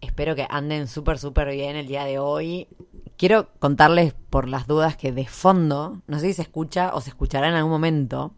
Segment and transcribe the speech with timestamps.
[0.00, 2.68] Espero que anden súper, súper bien el día de hoy.
[3.16, 7.10] Quiero contarles por las dudas que de fondo, no sé si se escucha o se
[7.10, 8.34] escuchará en algún momento,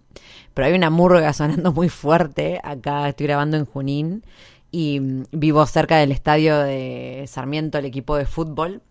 [0.54, 2.60] pero hay una murga sonando muy fuerte.
[2.62, 4.24] Acá estoy grabando en Junín
[4.70, 8.82] y mm, vivo cerca del estadio de Sarmiento, el equipo de fútbol.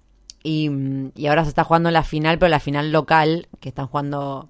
[0.43, 3.87] Y, mm, y ahora se está jugando la final, pero la final local, que están
[3.87, 4.49] jugando,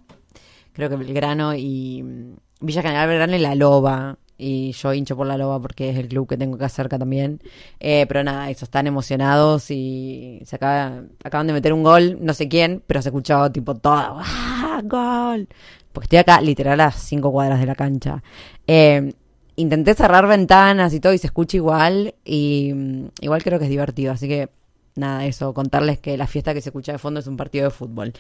[0.74, 5.28] creo que Belgrano y mm, Villa General Belgrano y La Loba y yo hincho por
[5.28, 7.42] la loba porque es el club que tengo acá cerca también.
[7.80, 12.34] Eh, pero nada, eso, están emocionados y se acaba, acaban de meter un gol, no
[12.34, 15.48] sé quién, pero se escuchó tipo todo, ¡ah, gol!
[15.92, 18.24] Porque estoy acá literal a cinco cuadras de la cancha.
[18.68, 19.14] Eh,
[19.56, 23.72] intenté cerrar ventanas y todo y se escucha igual y mm, igual creo que es
[23.72, 24.50] divertido, así que
[24.96, 27.72] nada, eso, contarles que la fiesta que se escucha de fondo es un partido de
[27.72, 28.14] fútbol.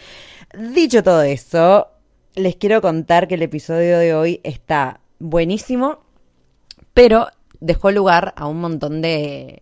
[0.74, 1.88] Dicho todo eso,
[2.36, 6.00] les quiero contar que el episodio de hoy está buenísimo
[6.98, 7.28] pero
[7.60, 9.62] dejó lugar a un montón de,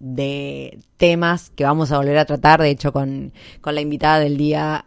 [0.00, 2.60] de temas que vamos a volver a tratar.
[2.60, 4.84] De hecho, con, con la invitada del día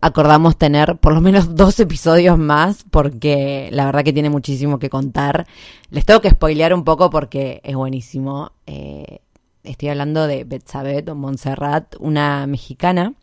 [0.00, 4.90] acordamos tener por lo menos dos episodios más porque la verdad que tiene muchísimo que
[4.90, 5.44] contar.
[5.90, 8.52] Les tengo que spoilear un poco porque es buenísimo.
[8.68, 9.18] Eh,
[9.64, 13.14] estoy hablando de Betsabet o Montserrat, una mexicana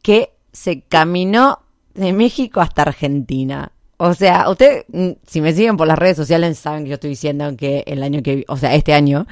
[0.00, 1.58] que se caminó
[1.92, 3.72] de México hasta Argentina.
[4.00, 7.10] O sea, usted, mm, si me siguen por las redes sociales, saben que yo estoy
[7.10, 9.26] diciendo que el año que, o sea, este año,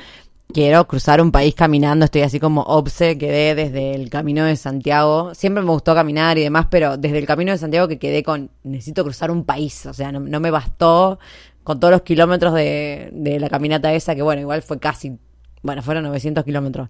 [0.53, 5.34] quiero cruzar un país caminando, estoy así como obse, quedé desde el camino de Santiago,
[5.34, 8.50] siempre me gustó caminar y demás, pero desde el camino de Santiago que quedé con,
[8.65, 11.21] necesito cruzar un país, o sea, no, no me bastó
[11.62, 15.16] con todos los kilómetros de, de la caminata esa, que bueno, igual fue casi,
[15.62, 16.88] bueno, fueron 900 kilómetros,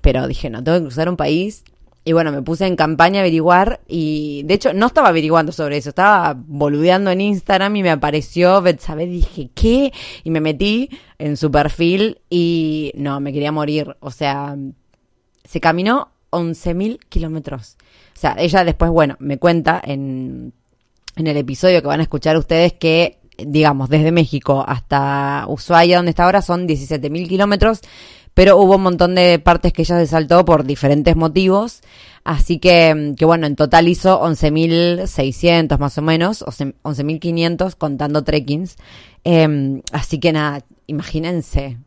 [0.00, 1.62] pero dije, no, tengo que cruzar un país
[2.08, 5.76] y bueno, me puse en campaña a averiguar y de hecho no estaba averiguando sobre
[5.76, 9.92] eso, estaba boludeando en Instagram y me apareció Betsabe, dije, ¿qué?
[10.24, 13.94] Y me metí en su perfil y no, me quería morir.
[14.00, 14.56] O sea,
[15.44, 17.76] se caminó 11.000 kilómetros.
[18.16, 20.54] O sea, ella después, bueno, me cuenta en,
[21.14, 26.12] en el episodio que van a escuchar ustedes que, digamos, desde México hasta Ushuaia, donde
[26.12, 27.82] está ahora, son 17.000 kilómetros
[28.38, 31.80] pero hubo un montón de partes que ella se saltó por diferentes motivos.
[32.22, 38.76] Así que, que bueno, en total hizo 11.600 más o menos, 11.500 contando trekkings.
[39.24, 41.78] Eh, así que nada, imagínense,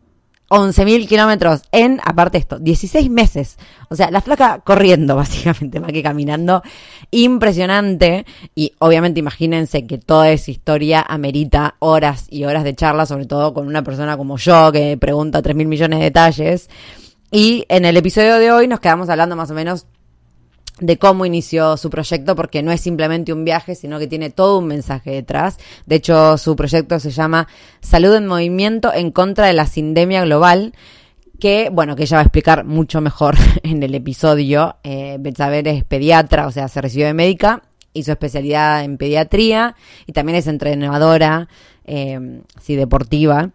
[0.51, 3.57] 11.000 kilómetros en, aparte esto, 16 meses.
[3.89, 6.61] O sea, la flaca corriendo, básicamente, más que caminando.
[7.09, 8.25] Impresionante.
[8.53, 13.53] Y obviamente imagínense que toda esa historia amerita horas y horas de charla, sobre todo
[13.53, 16.69] con una persona como yo, que pregunta 3.000 millones de detalles.
[17.31, 19.87] Y en el episodio de hoy nos quedamos hablando más o menos
[20.81, 24.57] de cómo inició su proyecto, porque no es simplemente un viaje, sino que tiene todo
[24.57, 25.57] un mensaje detrás.
[25.85, 27.47] De hecho, su proyecto se llama
[27.81, 30.73] Salud en Movimiento en contra de la sindemia global,
[31.39, 34.77] que, bueno, que ella va a explicar mucho mejor en el episodio.
[34.83, 37.61] Eh, Betsaber es pediatra, o sea, se recibió de médica,
[37.93, 39.75] hizo especialidad en pediatría
[40.07, 41.47] y también es entrenadora,
[41.85, 43.51] eh, sí, deportiva,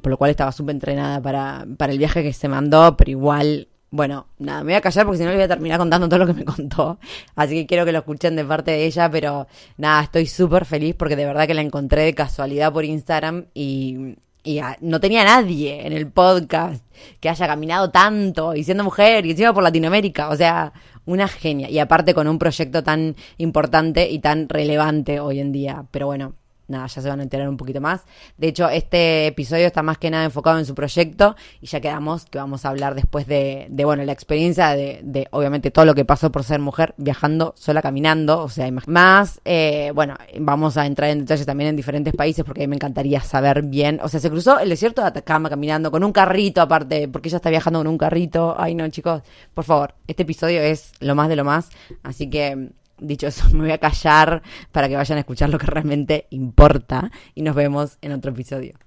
[0.00, 3.68] por lo cual estaba súper entrenada para, para el viaje que se mandó, pero igual
[3.92, 6.20] bueno, nada, me voy a callar porque si no le voy a terminar contando todo
[6.20, 6.98] lo que me contó.
[7.36, 9.46] Así que quiero que lo escuchen de parte de ella, pero
[9.76, 14.16] nada, estoy súper feliz porque de verdad que la encontré de casualidad por Instagram y,
[14.44, 16.82] y no tenía nadie en el podcast
[17.20, 20.30] que haya caminado tanto y siendo mujer y encima por Latinoamérica.
[20.30, 20.72] O sea,
[21.04, 21.68] una genia.
[21.68, 25.84] Y aparte con un proyecto tan importante y tan relevante hoy en día.
[25.90, 26.32] Pero bueno,
[26.68, 28.02] nada, ya se van a enterar un poquito más.
[28.36, 32.24] De hecho, este episodio está más que nada enfocado en su proyecto y ya quedamos
[32.26, 36.04] que vamos a hablar después de, bueno, la experiencia de, de, obviamente, todo lo que
[36.04, 41.10] pasó por ser mujer viajando sola, caminando, o sea, más, eh, bueno, vamos a entrar
[41.10, 44.58] en detalles también en diferentes países porque me encantaría saber bien, o sea, se cruzó
[44.58, 47.98] el desierto de Atacama caminando con un carrito aparte, porque ella está viajando con un
[47.98, 48.54] carrito.
[48.58, 49.22] Ay, no, chicos,
[49.54, 51.70] por favor, este episodio es lo más de lo más,
[52.02, 55.66] así que Dicho eso, me voy a callar para que vayan a escuchar lo que
[55.66, 58.78] realmente importa y nos vemos en otro episodio.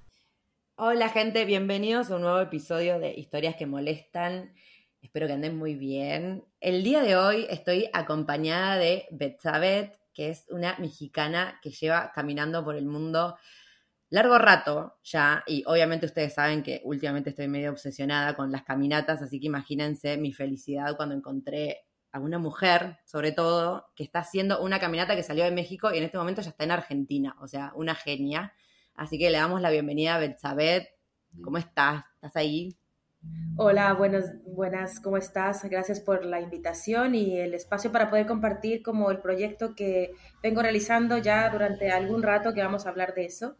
[0.76, 4.52] Hola gente, bienvenidos a un nuevo episodio de Historias que Molestan.
[5.00, 6.44] Espero que anden muy bien.
[6.60, 12.64] El día de hoy estoy acompañada de Betsabet, que es una mexicana que lleva caminando
[12.64, 13.36] por el mundo
[14.10, 19.22] largo rato ya, y obviamente ustedes saben que últimamente estoy medio obsesionada con las caminatas,
[19.22, 24.62] así que imagínense mi felicidad cuando encontré a una mujer, sobre todo, que está haciendo
[24.62, 27.48] una caminata que salió de México y en este momento ya está en Argentina, o
[27.48, 28.54] sea, una genia.
[28.94, 30.88] Así que le damos la bienvenida a Betsabet.
[31.42, 32.04] ¿Cómo estás?
[32.14, 32.76] ¿Estás ahí?
[33.56, 35.64] Hola, buenas, buenas, ¿cómo estás?
[35.64, 40.12] Gracias por la invitación y el espacio para poder compartir como el proyecto que
[40.42, 43.56] vengo realizando ya durante algún rato que vamos a hablar de eso.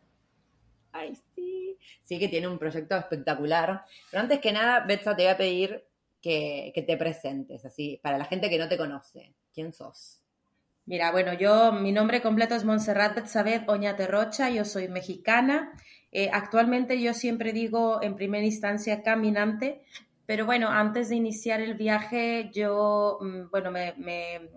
[0.92, 1.78] Ay, sí.
[2.04, 3.84] Sí que tiene un proyecto espectacular.
[4.10, 5.85] Pero antes que nada, Betsa, te voy a pedir
[6.26, 9.34] que, te presentes, así, para la gente que no te conoce.
[9.54, 10.22] ¿Quién sos?
[10.84, 15.72] Mira, bueno, yo, mi nombre completo es Montserrat Betzabet Oñate Rocha, yo soy mexicana.
[16.10, 19.82] Eh, actualmente yo siempre digo en primera instancia caminante,
[20.26, 24.50] pero bueno, antes de iniciar el viaje yo, mm, bueno, me, me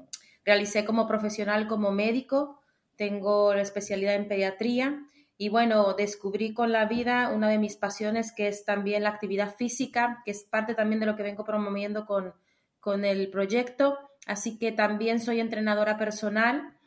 [0.45, 2.61] realicé como profesional, como médico,
[2.95, 5.05] tengo la especialidad en pediatría
[5.41, 9.55] y bueno, descubrí con la vida una de mis pasiones que es también la actividad
[9.55, 12.33] física, que es parte también de lo que vengo promoviendo con,
[12.81, 13.97] con el proyecto.
[14.27, 16.77] Así que también soy entrenadora personal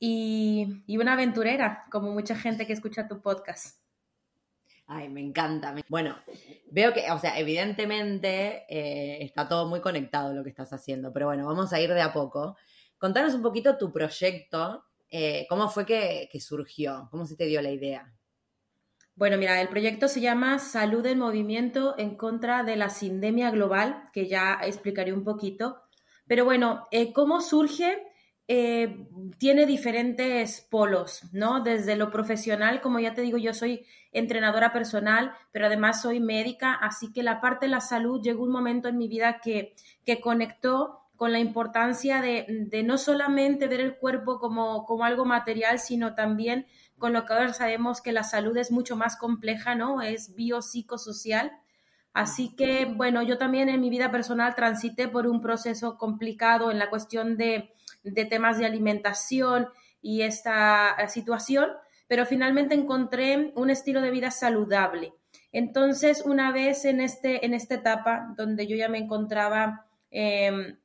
[0.00, 3.80] y, y, una aventurera, como mucha gente que escucha tu podcast.
[4.88, 5.72] Ay, me encanta.
[5.88, 6.16] Bueno,
[6.72, 11.26] veo que, o sea, evidentemente eh, está todo muy conectado lo que estás haciendo, pero
[11.26, 12.56] bueno, vamos a ir de a poco.
[12.98, 17.06] Contanos un poquito tu proyecto eh, ¿Cómo fue que, surgió?
[17.10, 18.10] ¿Cómo se te dio la idea?
[19.14, 24.08] Bueno, mira, el proyecto se llama Salud en Movimiento en contra de la sindemia global,
[24.14, 25.82] que ya explicaré un poquito.
[26.26, 28.02] Pero bueno, eh, ¿cómo surge?
[28.48, 29.06] Eh,
[29.36, 31.60] tiene diferentes polos, ¿no?
[31.60, 36.72] Desde lo profesional, como ya te digo, yo soy entrenadora personal, pero además soy médica,
[36.72, 39.74] así que la parte de la salud llegó un momento en mi vida que,
[40.06, 45.78] que conectó con la importancia de, no solamente ver el cuerpo como, como, algo material,
[45.78, 46.66] sino también
[46.98, 50.02] con lo que ahora sabemos que la salud es mucho más compleja, ¿no?
[50.02, 51.52] Es biopsicosocial.
[52.12, 56.80] Así que, bueno, yo también en mi vida personal transité por un proceso complicado en
[56.80, 57.72] la cuestión de,
[58.02, 59.68] de temas de alimentación
[60.00, 61.70] y esta situación,
[62.08, 65.12] pero finalmente encontré un estilo de vida saludable.
[65.52, 70.78] Entonces, una vez en, este, en esta etapa donde yo ya me encontraba eh,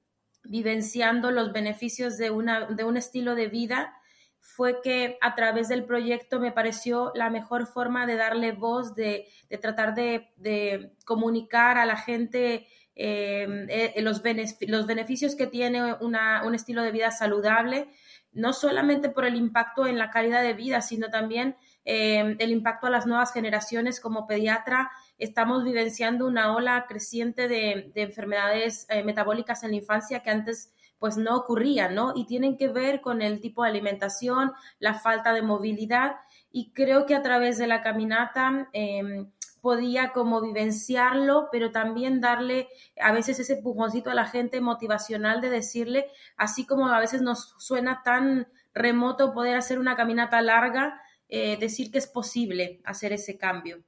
[0.49, 3.93] vivenciando los beneficios de, una, de un estilo de vida,
[4.39, 9.27] fue que a través del proyecto me pareció la mejor forma de darle voz, de,
[9.61, 12.65] tratar de, comunicar a la gente
[12.95, 14.21] em, eh, los,
[14.61, 17.89] los, beneficios que tiene un estilo de vida saludable,
[18.31, 21.55] no solamente por el impacto en la calidad de vida, sino también
[21.85, 27.91] em, el impacto a las nuevas generaciones como pediatra estamos vivenciando una ola creciente de,
[27.95, 32.13] enfermedades eh, metabólicas en la infancia que antes pues no ocurrían, ¿no?
[32.15, 36.15] Y tienen que ver con el tipo de alimentación, la falta de movilidad
[36.51, 39.29] y creo que a través de la caminata em,
[39.61, 42.69] podía como vivenciarlo, pero también darle
[42.99, 47.53] a veces ese pujoncito a la gente motivacional de decirle, así como a veces nos
[47.57, 53.37] suena tan remoto poder hacer una caminata larga, eh, decir que es posible hacer ese
[53.37, 53.83] cambio.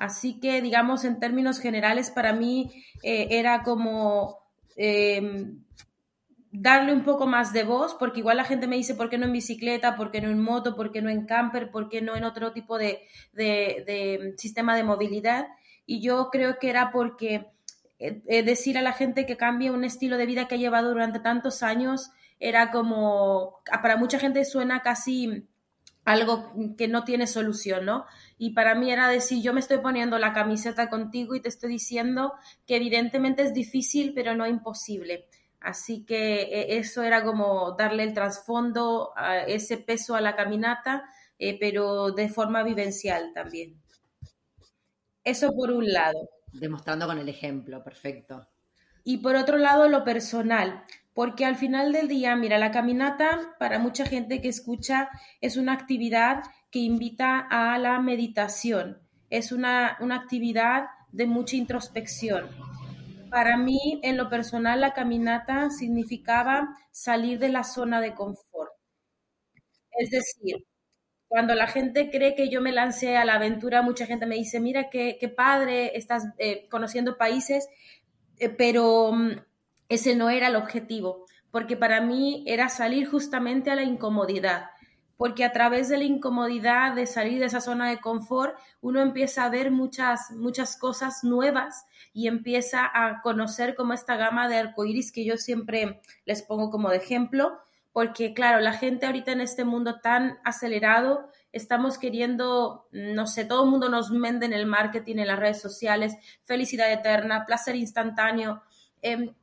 [0.00, 2.70] Así que, digamos, en términos generales, para mí
[3.02, 4.38] eh, era como
[4.74, 5.62] em,
[6.50, 9.26] darle un poco más de voz, porque igual la gente me dice, ¿por qué no
[9.26, 9.96] en bicicleta?
[9.96, 10.74] ¿Por qué no en moto?
[10.74, 11.70] ¿Por qué no en camper?
[11.70, 13.02] ¿Por qué no en otro tipo de,
[14.38, 15.48] sistema de movilidad?
[15.84, 17.48] Y yo creo que era porque
[17.98, 20.88] eh, eh, decir a la gente que cambie un estilo de vida que ha llevado
[20.88, 25.46] durante tantos años era como, para mucha gente suena casi
[26.06, 28.06] algo que no tiene solución, ¿no?
[28.42, 31.72] Y para mí era decir, yo me estoy poniendo la camiseta contigo y te estoy
[31.72, 32.32] diciendo
[32.66, 35.26] que evidentemente es difícil, pero no imposible.
[35.60, 39.12] Así que eh, eso era como darle el trasfondo,
[39.46, 41.04] ese peso a la caminata,
[41.38, 43.78] eh, pero de forma vivencial también.
[45.22, 46.30] Eso por un lado.
[46.50, 48.48] Demostrando con el ejemplo, perfecto.
[49.04, 50.82] Y por otro lado, lo personal
[51.20, 55.10] porque al final del día, mira, la caminata para mucha gente que escucha
[55.42, 62.48] es una actividad que invita a la meditación, es una, una actividad de mucha introspección.
[63.28, 68.72] Para mí, en lo personal, la caminata significaba salir de la zona de confort.
[69.98, 70.66] Es decir,
[71.28, 74.58] cuando la gente cree que yo me lancé a la aventura, mucha gente me dice,
[74.58, 77.68] mira qué, padre, estás eh, conociendo países,
[78.38, 79.49] eh, pero mm,
[79.90, 84.70] ese no era el objetivo, porque para mí era salir justamente a la incomodidad
[85.20, 89.44] porque a través de la incomodidad de salir de esa zona de confort, uno empieza
[89.44, 95.12] a ver muchas, muchas cosas nuevas y empieza a conocer como esta gama de arcoíris
[95.12, 97.58] que yo siempre les pongo como de ejemplo,
[97.92, 103.64] porque claro, la gente ahorita en este mundo tan acelerado, estamos queriendo, no sé, todo
[103.64, 108.62] el mundo nos vende en el marketing, en las redes sociales, felicidad eterna, placer instantáneo,
[109.02, 109.34] em,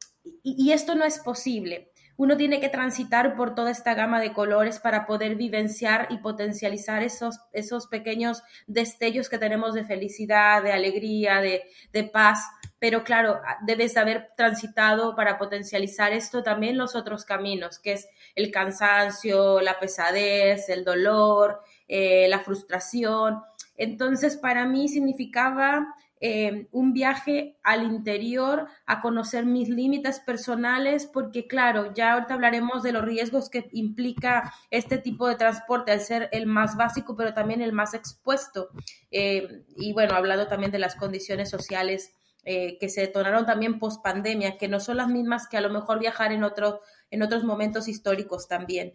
[0.44, 4.80] y esto no es posible uno tiene que transitar por toda esta gama de colores
[4.80, 11.42] para poder vivenciar y potencializar esos, esos pequeños destellos que tenemos de felicidad, de alegría,
[11.42, 12.44] de, de paz.
[12.80, 18.50] Pero claro, debes haber transitado para potencializar esto también los otros caminos, que es el
[18.52, 23.42] cansancio, la pesadez, el dolor, eh, la frustración.
[23.78, 31.48] Entonces, para mí significaba eh, un viaje al interior a conocer mis límites personales, porque
[31.48, 36.30] claro, ya ahorita hablaremos de los riesgos que implica este tipo de transporte al ser
[36.32, 38.70] el más básico, pero también el más expuesto.
[39.12, 42.14] Eh, y bueno, hablando también de las condiciones sociales
[42.50, 45.70] eh, que se detonaron también post pandemia, que no son las mismas que a lo
[45.70, 46.82] mejor viajar en, otro,
[47.12, 48.94] en otros momentos históricos también.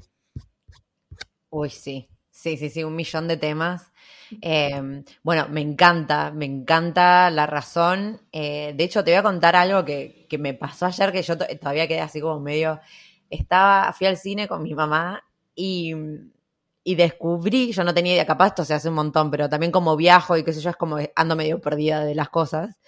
[1.51, 3.93] Uy, sí, sí, sí, sí, un millón de temas.
[4.41, 8.21] Em, bueno, me encanta, me encanta la razón.
[8.33, 11.87] Eh, de hecho, te voy a contar algo que, me pasó ayer, que yo todavía
[11.87, 12.81] quedé así como medio...
[13.31, 15.25] Estaba, fui al cine con mi mamá
[15.55, 15.95] y,
[16.85, 20.37] descubrí, yo no tenía idea, capaz esto se hace un montón, pero también como viajo
[20.37, 22.79] y qué sé yo, es como ando medio perdida de las cosas,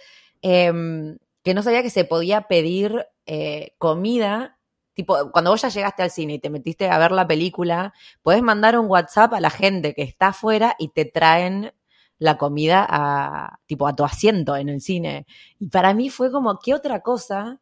[0.42, 4.53] em, que no sabía que se podía pedir eh, comida
[4.94, 8.42] tipo, cuando vos ya llegaste al cine y te metiste a ver la película, puedes
[8.42, 11.72] mandar un WhatsApp a la gente que está afuera y te traen
[12.18, 15.26] la comida a, tipo, a tu asiento en el cine.
[15.58, 17.60] Y para mí fue como, ¿qué otra cosa?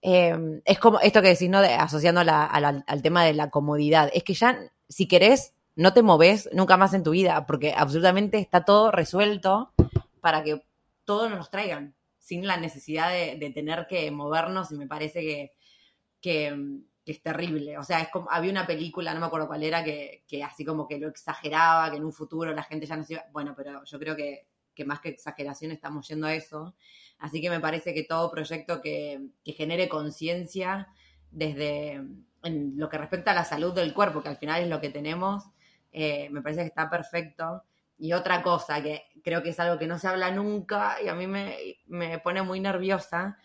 [0.00, 1.58] Em, es como esto que decís, ¿no?
[1.58, 4.10] asociando al tema de la comodidad.
[4.14, 4.58] Es que ya,
[4.88, 9.72] si querés, no te moves nunca más en tu vida, porque absolutamente está todo resuelto
[10.20, 10.62] para que
[11.04, 15.52] todos nos traigan, sin la necesidad de tener que movernos, y me parece que,
[16.20, 17.78] que, es terrible.
[17.78, 20.86] O sea, es como, había una película, no me acuerdo cuál era, que, así como
[20.86, 23.24] que lo exageraba, que en un futuro la gente ya no se iba.
[23.32, 24.46] Bueno, pero yo creo que,
[24.84, 26.76] más que exageración estamos yendo a eso.
[27.18, 30.88] Así que me parece que todo proyecto que, genere conciencia
[31.30, 32.02] desde
[32.44, 34.90] en lo que respecta a la salud del cuerpo, que al final es lo que
[34.90, 35.44] tenemos,
[35.92, 37.64] eh, me parece que está perfecto.
[37.98, 41.14] Y otra cosa que creo que es algo que no se habla nunca y a
[41.14, 41.56] mí me,
[41.86, 43.38] me pone muy nerviosa,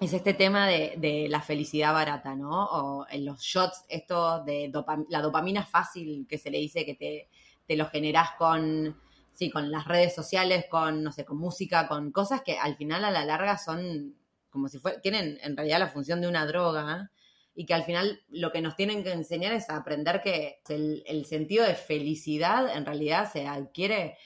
[0.00, 2.64] es este tema de, la felicidad barata, ¿no?
[2.64, 4.70] O en los shots, esto de
[5.08, 7.28] la dopamina fácil que se le dice que te,
[7.66, 9.00] te lo generás con,
[9.32, 13.04] sí, con las redes sociales, con, no sé, con música, con cosas que al final
[13.04, 14.16] a la larga son
[14.50, 17.10] como si fueran, tienen en realidad la función de una droga
[17.56, 21.24] y que al final lo que nos tienen que enseñar es aprender que el, el
[21.24, 24.16] sentido de felicidad en realidad se adquiere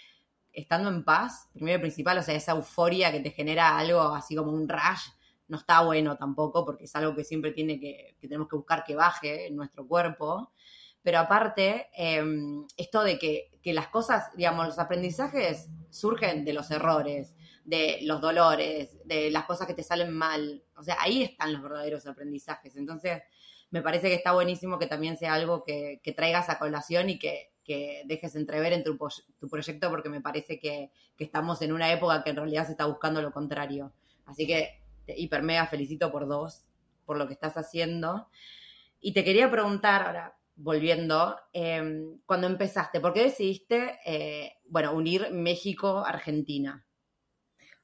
[0.52, 4.34] estando en paz, primero y principal, o sea, esa euforia que te genera algo así
[4.34, 5.08] como un rush
[5.48, 8.84] no está bueno tampoco, porque es algo que siempre tiene que, que tenemos que buscar
[8.84, 10.52] que baje en nuestro cuerpo.
[11.02, 17.34] Pero aparte, em, esto de que, las cosas, digamos, los aprendizajes surgen de los errores,
[17.64, 20.62] de los dolores, de las cosas que te salen mal.
[20.76, 22.76] O sea, ahí están los verdaderos aprendizajes.
[22.76, 23.22] Entonces,
[23.70, 27.52] me parece que está buenísimo que también sea algo que, traigas a colación y que,
[28.06, 28.98] dejes entrever en tu,
[29.38, 32.72] tu, proyecto, porque me parece que, que estamos en una época que en realidad se
[32.72, 33.92] está buscando lo contrario.
[34.24, 34.80] Así que
[35.16, 36.66] hiper mega felicito por dos,
[37.04, 38.28] por lo que estás haciendo.
[39.00, 45.30] Y te quería preguntar ahora, volviendo, em, cuando empezaste, ¿por qué decidiste, eh, bueno, unir
[45.30, 46.84] México-Argentina?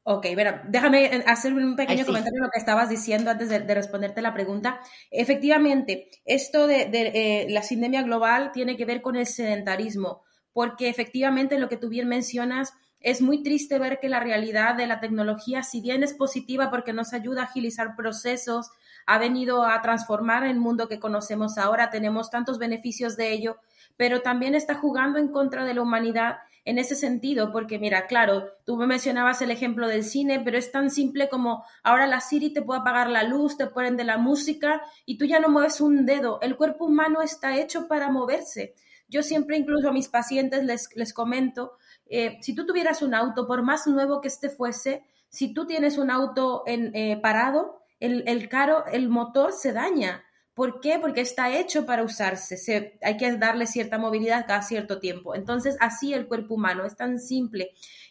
[0.07, 4.21] Ok, bueno, déjame hacer un pequeño comentario en lo que estabas diciendo antes de, responderte
[4.21, 4.81] la pregunta.
[5.11, 11.59] Efectivamente, esto de, eh, la sindemia global tiene que ver con el sedentarismo, porque efectivamente
[11.59, 15.63] lo que tú bien mencionas, es muy triste ver que la realidad de la tecnología,
[15.63, 18.71] si bien es positiva porque nos ayuda a agilizar procesos,
[19.05, 23.59] ha venido a transformar el mundo que conocemos ahora, tenemos tantos beneficios de ello,
[23.99, 28.49] pero también está jugando en contra de la humanidad en ese sentido, porque mira, claro,
[28.65, 32.55] tú me mencionabas el ejemplo del cine, pero es tan simple como ahora la Siri
[32.55, 35.83] te puede apagar la luz, te ponen de la música y tú ya no mueves
[35.83, 36.39] un dedo.
[36.41, 38.75] El cuerpo humano está hecho para moverse.
[39.09, 43.47] Yo siempre incluso a mis pacientes les, les comento, eh, si tú tuvieras un auto,
[43.47, 48.25] por más nuevo que este fuese, si tú tienes un auto en, eh, parado, el,
[48.27, 50.25] el, caro, el motor se daña.
[50.55, 50.99] ¿Por qué?
[51.01, 52.57] Porque está hecho para usarse.
[52.57, 55.35] Se, hay que darle cierta movilidad cada cierto tiempo.
[55.35, 57.71] Entonces, así el cuerpo humano es tan simple.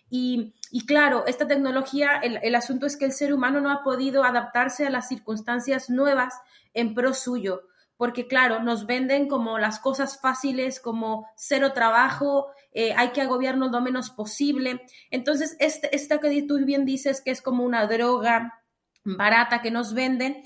[0.09, 3.83] Y, y claro, esta tecnología, el, el, asunto es que el ser humano no ha
[3.83, 6.33] podido adaptarse a las circunstancias nuevas
[6.73, 7.61] en pro suyo.
[7.95, 13.71] Porque claro, nos venden como las cosas fáciles, como cero trabajo, eh, hay que agobiarnos
[13.71, 14.81] lo menos posible.
[15.11, 18.63] Entonces, este, esta que tú bien dices que es como una droga
[19.03, 20.43] barata que nos venden,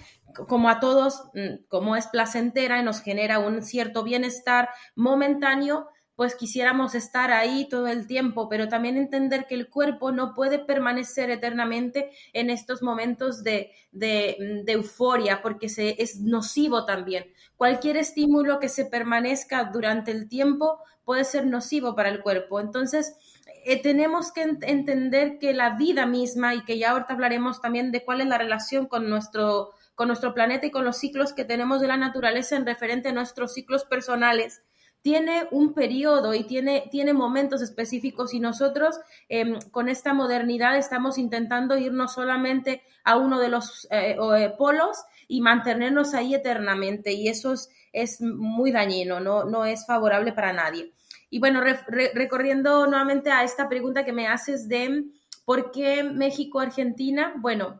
[0.47, 5.87] como a todos, mm, como es placentera y nos genera un cierto bienestar momentáneo,
[6.17, 10.57] pues quisiéramos estar ahí todo el tiempo, pero también entender que el cuerpo no puede
[10.57, 17.31] permanecer eternamente en estos momentos de, de, de euforia, porque se, es nocivo también.
[17.55, 22.59] Cualquier estímulo que se permanezca durante el tiempo puede ser nocivo para el cuerpo.
[22.59, 23.15] Entonces,
[23.63, 27.91] eh, tenemos que ent entender que la vida misma, y que ya ahorita hablaremos también
[27.91, 31.45] de cuál es la relación con nuestro, con nuestro planeta y con los ciclos que
[31.45, 34.63] tenemos de la naturaleza en referente a nuestros ciclos personales,
[35.07, 38.99] tiene un periodo y tiene, tiene momentos específicos y nosotros
[39.29, 44.97] eh, con esta modernidad estamos intentando irnos solamente a uno de los eh, eh, polos
[45.29, 50.51] y mantenernos ahí eternamente y eso es, es muy dañino, no, no, es favorable para
[50.51, 50.91] nadie.
[51.29, 55.05] Y bueno, re, re, recorriendo nuevamente a esta pregunta que me haces de
[55.45, 57.79] por qué México-Argentina, bueno,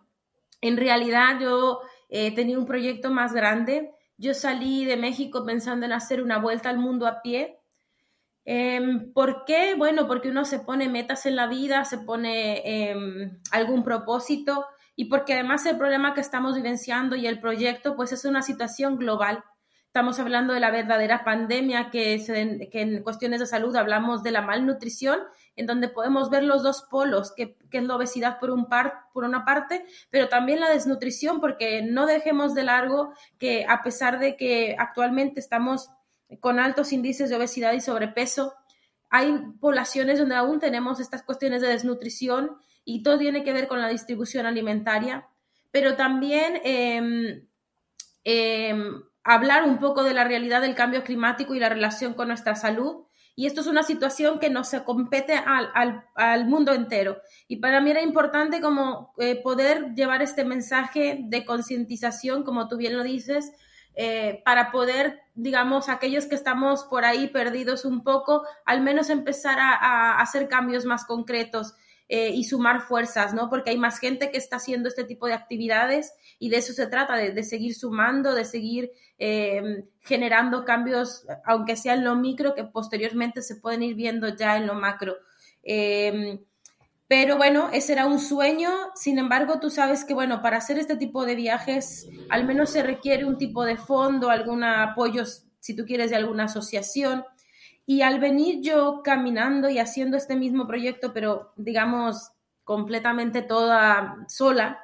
[0.62, 5.94] en realidad yo eh, tenía un proyecto más grande yo salí de México pensando en
[5.94, 7.60] hacer una vuelta al mundo a pie.
[8.46, 9.76] Eh, ¿Por qué?
[9.76, 15.06] Bueno, porque uno se pone metas en la vida, se pone eh, algún propósito y
[15.06, 19.44] porque además el problema que estamos vivenciando y el proyecto pues es una situación global.
[19.88, 24.32] Estamos hablando de la verdadera pandemia, que, se, que en cuestiones de salud hablamos de
[24.32, 25.20] la malnutrición
[25.56, 29.06] en donde podemos ver los dos polos, que, que es la obesidad por, un par,
[29.12, 34.20] por una parte, pero también la desnutrición, porque no dejemos de largo que a pesar
[34.20, 35.90] de que actualmente estamos
[36.40, 38.54] con altos índices de obesidad y sobrepeso,
[39.10, 43.82] hay poblaciones donde aún tenemos estas cuestiones de desnutrición y todo tiene que ver con
[43.82, 45.28] la distribución alimentaria,
[45.72, 47.44] pero también eh,
[48.24, 48.76] eh,
[49.28, 53.08] hablar un poco de la realidad del cambio climático y la relación con nuestra salud
[53.40, 55.70] y esto es una situación que nos compete al,
[56.16, 57.22] al, mundo entero.
[57.48, 62.78] Y para mí era importante como eh, poder llevar este mensaje de concientización, como tú
[62.78, 63.52] bien lo dices,
[63.94, 69.60] eh, para poder, digamos, aquellos que estamos por ahí perdidos un poco, al menos empezar
[69.60, 71.76] a, a hacer cambios más concretos
[72.10, 73.50] eh, y sumar fuerzas, ¿no?
[73.50, 76.88] Porque hay más gente que está haciendo este tipo de actividades y de eso se
[76.88, 82.54] trata, de, de seguir sumando, de seguir eh, generando cambios, aunque sea en lo micro,
[82.54, 85.16] que posteriormente se pueden ir viendo ya en lo macro.
[85.64, 86.40] Eh,
[87.08, 90.98] pero bueno, ese era un sueño, sin embargo, tú sabes que, bueno, para hacer este
[90.98, 95.24] tipo de viajes, al menos se requiere un tipo de fondo, algún apoyo,
[95.60, 97.24] si tú quieres, de alguna asociación.
[97.86, 102.32] Y al venir yo caminando y haciendo este mismo proyecto, pero digamos
[102.66, 104.78] completamente toda sola,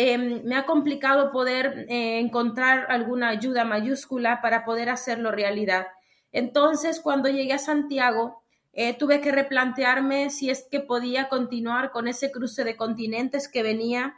[0.00, 5.88] eh, me ha complicado poder eh, encontrar alguna ayuda mayúscula para poder hacerlo realidad.
[6.30, 12.06] Entonces, cuando llegué a Santiago, eh, tuve que replantearme si es que podía continuar con
[12.06, 14.14] ese cruce de continentes que venía.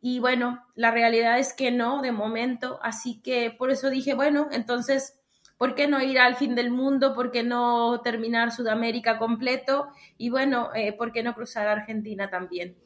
[0.00, 2.80] Y bueno, la realidad es que no, de momento.
[2.82, 5.20] Así que por eso dije, bueno, entonces
[5.58, 7.12] ¿por qué no ir al fin del mundo?
[7.12, 9.88] ¿Por qué no terminar Sudamérica completo?
[10.16, 12.76] Y bueno, eh, ¿por qué no cruzar Argentina también?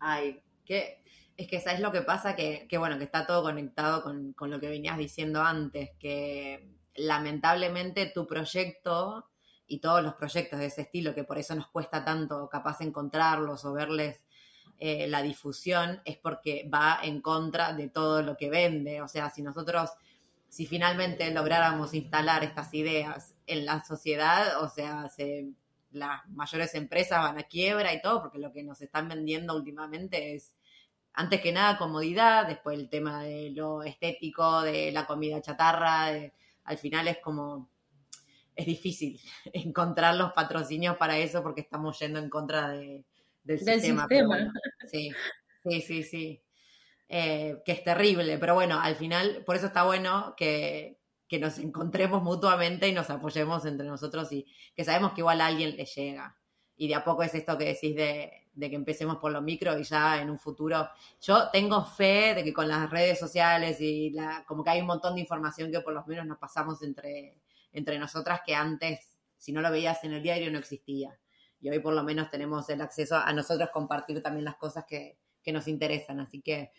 [0.00, 1.02] Ay, que
[1.36, 4.50] es que sabes lo que pasa, que, que bueno, que está todo conectado con, con,
[4.50, 9.28] lo que venías diciendo antes, que lamentablemente tu proyecto
[9.66, 13.64] y todos los proyectos de ese estilo, que por eso nos cuesta tanto capaz encontrarlos
[13.64, 14.20] o verles
[14.78, 19.00] eh, la difusión, es porque va en contra de todo lo que vende.
[19.00, 19.90] O sea, si nosotros
[20.52, 25.48] si finalmente lográramos instalar estas ideas en la sociedad, o sea, se,
[25.92, 30.34] las mayores empresas van a quiebra y todo, porque lo que nos están vendiendo últimamente
[30.34, 30.54] es,
[31.14, 36.32] antes que nada, comodidad, después el tema de lo estético, de la comida chatarra, de,
[36.64, 37.70] al final es como,
[38.54, 39.20] es difícil
[39.52, 43.04] encontrar los patrocinios para eso porque estamos yendo en contra de,
[43.44, 44.02] del, del, sistema.
[44.02, 44.26] sistema.
[44.26, 44.52] Bueno,
[44.90, 45.10] sí,
[45.62, 46.42] sí, sí, sí
[47.14, 50.98] eh, que es terrible, pero bueno, al final, por eso está bueno que,
[51.32, 55.46] que nos encontremos mutuamente y nos apoyemos entre nosotros y que sabemos que igual a
[55.46, 56.36] alguien le llega.
[56.76, 59.82] Y de a poco es esto que decís de, que empecemos por lo micro y
[59.82, 60.90] ya en un futuro.
[61.22, 64.14] Yo tengo fe de que con las redes sociales y
[64.46, 67.40] como que hay un montón de información que por lo menos nos pasamos entre,
[67.72, 71.18] entre nosotras que antes, si no lo veías en el diario, no existía.
[71.62, 75.16] Y hoy por lo menos tenemos el acceso a nosotros compartir también las cosas que,
[75.42, 76.20] que nos interesan.
[76.20, 76.72] Así que,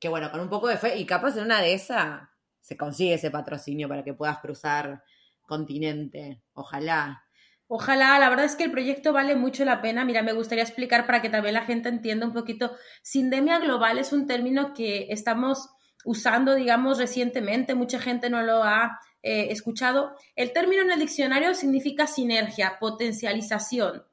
[0.00, 2.29] que bueno, con un poco de fe y capaz en una de esas
[2.60, 5.02] se consigue ese patrocinio para que puedas cruzar
[5.46, 6.42] continente.
[6.52, 7.24] Ojalá.
[7.66, 10.04] Ojalá, la verdad es que el proyecto vale mucho la pena.
[10.04, 12.72] Mira, me gustaría explicar para que también la gente entienda un poquito.
[13.02, 15.68] Sindemia global es un término que estamos
[16.04, 17.74] usando, digamos, recientemente.
[17.74, 20.16] Mucha gente no lo ha eh, escuchado.
[20.34, 24.04] El término en el diccionario significa sinergia, potencialización.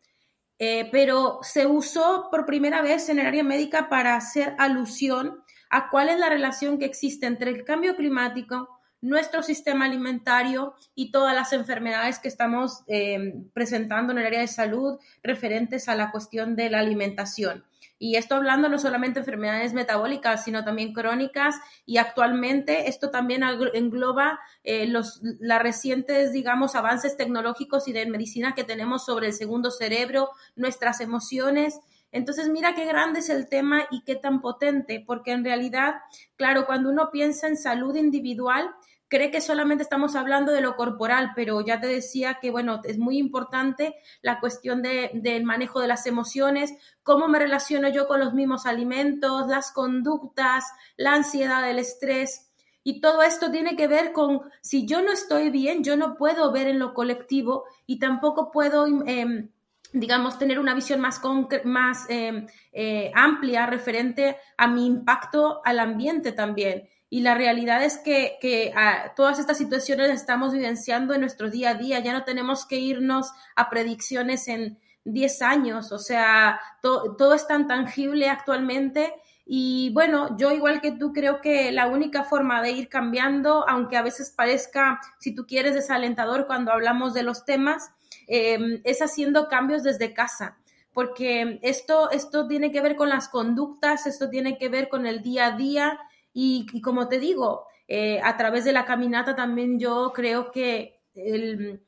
[0.59, 5.89] Eh, pero se usó por primera vez en el área médica para hacer alusión a
[5.89, 8.69] cuál es la relación que existe entre el cambio climático,
[9.01, 14.47] nuestro sistema alimentario y todas las enfermedades que estamos eh, presentando en el área de
[14.47, 17.63] salud referentes a la cuestión de la alimentación.
[17.99, 21.55] Y esto hablando no solamente de enfermedades metabólicas, sino también crónicas.
[21.85, 23.41] Y actualmente esto también
[23.73, 29.33] engloba eh, los las recientes, digamos, avances tecnológicos y de medicina que tenemos sobre el
[29.33, 31.79] segundo cerebro, nuestras emociones
[32.11, 35.95] entonces, mira qué grande es el tema y qué tan potente, porque en realidad,
[36.35, 38.73] claro, cuando uno piensa en salud individual,
[39.09, 42.97] cree que solamente estamos hablando de lo corporal, pero ya te decía que, bueno, es
[42.97, 48.33] muy importante la cuestión del manejo de las emociones, cómo me relaciono yo con los
[48.33, 50.65] mismos alimentos, las conductas,
[50.97, 52.49] la ansiedad, el estrés.
[52.83, 56.51] Y todo esto tiene que ver con, si yo no estoy bien, yo no puedo
[56.51, 58.87] ver en lo colectivo y tampoco puedo...
[59.05, 59.49] Eh,
[59.93, 61.21] digamos, tener una visión más,
[61.63, 66.87] más eh, eh, amplia referente a mi impacto al ambiente también.
[67.09, 71.75] Y la realidad es que, ah, todas estas situaciones estamos vivenciando en nuestro día a
[71.75, 71.99] día.
[71.99, 75.91] Ya no tenemos que irnos a predicciones en 10 años.
[75.93, 79.13] O sea, todo es tan tangible actualmente.
[79.45, 83.95] Y bueno, yo igual que tú creo que la única forma de ir cambiando, aunque
[83.95, 87.89] a veces parezca, si tú quieres, desalentador cuando hablamos de los temas,
[88.27, 90.57] Em, es haciendo cambios desde casa,
[90.93, 95.23] porque esto, esto tiene que ver con las conductas, esto tiene que ver con el
[95.23, 95.97] día a día
[96.33, 101.79] y, como te digo, eh, a través de la caminata también yo creo que eh,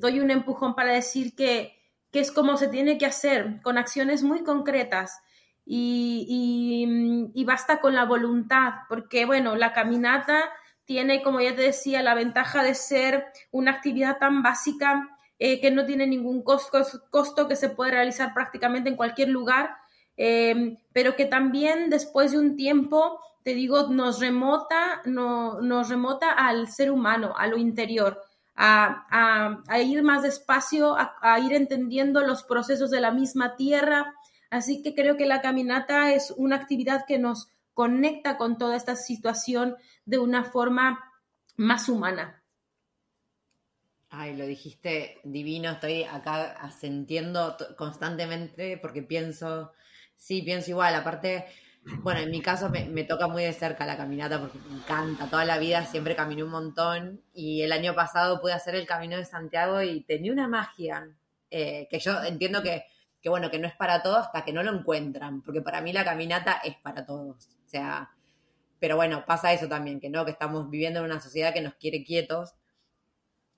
[0.00, 1.78] doy un empujón para decir que,
[2.10, 5.20] que, es como se tiene que hacer, con acciones muy concretas.
[5.64, 10.50] Y, y, basta con la voluntad, porque bueno, la caminata
[10.86, 15.70] tiene, como ya te decía, la ventaja de ser una actividad tan básica eh, que
[15.70, 19.76] no tiene ningún costo, que se puede realizar prácticamente en cualquier lugar,
[20.16, 26.32] eh, pero que también después de un tiempo, te digo, nos remota, no, nos remota
[26.32, 28.20] al ser humano, a lo interior.
[28.60, 34.12] A, ir más despacio, a, ir entendiendo los procesos de la misma tierra.
[34.50, 38.96] Así que creo que la caminata es una actividad que nos conecta con toda esta
[38.96, 40.98] situación de una forma
[41.56, 42.37] más humana.
[44.10, 49.72] Ay, lo dijiste divino, estoy acá asentiendo constantemente porque pienso,
[50.16, 51.44] sí, pienso igual, aparte,
[52.02, 55.44] bueno, en mi caso me, toca muy de cerca la caminata porque me encanta, toda
[55.44, 59.26] la vida siempre caminé un montón y el año pasado pude hacer el Camino de
[59.26, 61.06] Santiago y tenía una magia
[61.50, 62.84] eh, que yo entiendo que,
[63.20, 65.92] que, bueno, que no es para todos hasta que no lo encuentran, porque para mí
[65.92, 68.10] la caminata es para todos, o sea,
[68.80, 71.74] pero bueno, pasa eso también, que no, que estamos viviendo en una sociedad que nos
[71.74, 72.54] quiere quietos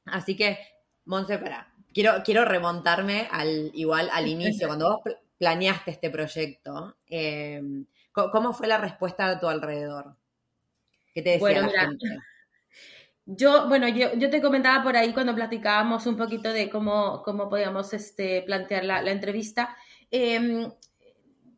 [0.06, 0.58] Así que,
[1.04, 7.86] Monse, para, quiero, quiero remontarme al igual al inicio, cuando vos planeaste este proyecto, em,
[8.12, 10.16] ¿cómo fue la respuesta a tu alrededor?
[11.14, 12.06] ¿Qué te decía la gente?
[13.32, 17.48] Yo, bueno, yo, yo, te comentaba por ahí cuando platicábamos un poquito de cómo, cómo
[17.48, 19.76] podíamos este, plantear la, entrevista.
[20.10, 20.68] Em,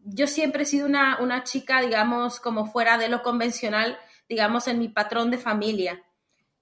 [0.05, 3.97] yo siempre he sido una, una, chica, digamos, como fuera de lo convencional,
[4.29, 6.03] digamos, en mi patrón de familia.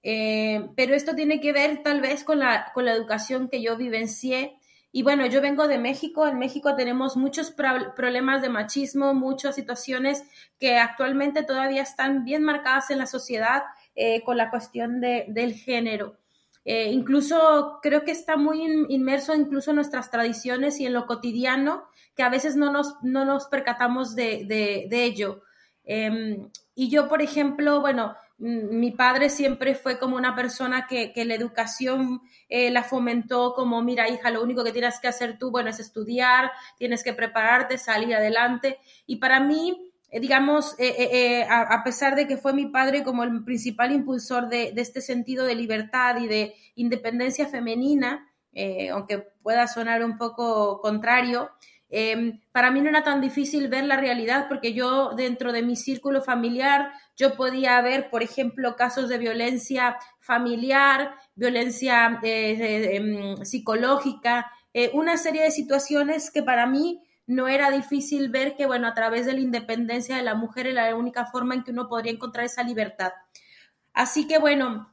[0.02, 3.76] Eh, pero esto tiene que ver tal vez con la, con la educación que yo
[3.76, 4.56] vivencié.
[4.92, 6.26] Y bueno, yo vengo de México.
[6.26, 10.24] En México tenemos muchos problemas de machismo, muchas situaciones
[10.58, 13.62] que actualmente todavía están bien marcadas en la sociedad
[13.94, 16.16] eh, con la cuestión de, del género.
[16.64, 21.84] Eh, incluso creo que está muy inmerso incluso en nuestras tradiciones y en lo cotidiano,
[22.14, 25.42] que a veces no nos, no nos percatamos de, de, de ello.
[25.84, 31.34] Em, y yo, por ejemplo, bueno, mi padre siempre fue como una persona que, la
[31.34, 35.70] educación eh, la fomentó como, mira hija, lo único que tienes que hacer tú, bueno,
[35.70, 38.78] es estudiar, tienes que prepararte, salir adelante.
[39.06, 40.74] Y para mí, digamos,
[41.48, 45.54] a, pesar de que fue mi padre como el principal impulsor de este sentido de
[45.54, 48.26] libertad y de independencia femenina,
[48.90, 51.50] aunque pueda sonar un poco contrario,
[51.92, 55.74] Em, para mí no era tan difícil ver la realidad porque yo dentro de mi
[55.74, 64.50] círculo familiar yo podía ver, por ejemplo, casos de violencia familiar, violencia eh, em, psicológica,
[64.72, 68.94] eh, una serie de situaciones que para mí no era difícil ver que, bueno, a
[68.94, 72.12] través de la independencia de la mujer era la única forma en que uno podría
[72.12, 73.12] encontrar esa libertad.
[73.92, 74.89] Así que, bueno,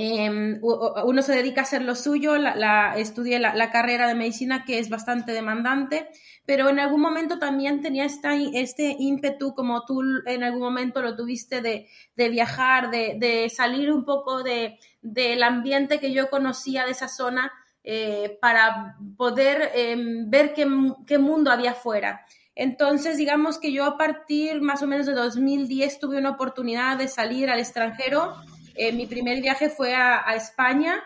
[0.00, 4.78] Em, uno se dedica a hacer lo suyo, la, estudié la, carrera de medicina que
[4.78, 6.08] es bastante demandante,
[6.46, 11.62] pero en algún momento también tenía este ímpetu, como tú en algún momento lo tuviste,
[11.62, 11.88] de,
[12.28, 17.50] viajar, de, salir un poco de, del ambiente que yo conocía de esa zona
[17.82, 20.64] eh, para poder em, ver qué,
[21.08, 22.24] qué mundo había afuera.
[22.54, 27.08] Entonces, digamos que yo a partir más o menos de 2010 tuve una oportunidad de
[27.08, 28.36] salir al extranjero
[28.78, 31.02] eh, mi primer viaje fue a, España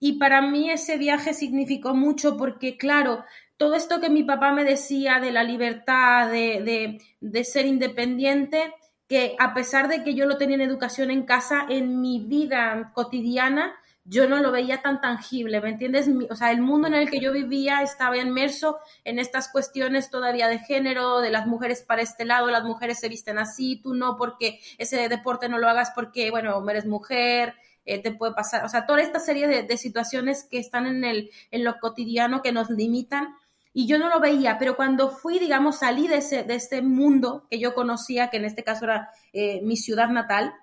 [0.00, 3.24] y para mí ese viaje significó mucho porque, claro,
[3.58, 8.72] todo esto que mi papá me decía de la libertad, de, de, ser independiente,
[9.06, 12.90] que a pesar de que yo lo tenía en educación en casa, en mi vida
[12.94, 16.08] cotidiana yo no lo veía tan tangible, ¿me entiendes?
[16.28, 20.48] O sea, el mundo en el que yo vivía estaba inmerso en estas cuestiones todavía
[20.48, 24.16] de género, de las mujeres para este lado, las mujeres se visten así, tú no,
[24.16, 27.54] porque ese deporte no lo hagas porque, bueno, eres mujer,
[27.86, 31.30] eh, te puede pasar, o sea, toda esta serie de, situaciones que están en, el,
[31.50, 33.34] en lo cotidiano, que nos limitan,
[33.72, 37.46] y yo no lo veía, pero cuando fui, digamos, salí de, ese, de este mundo
[37.50, 40.54] que yo conocía, que en este caso era eh, mi ciudad natal,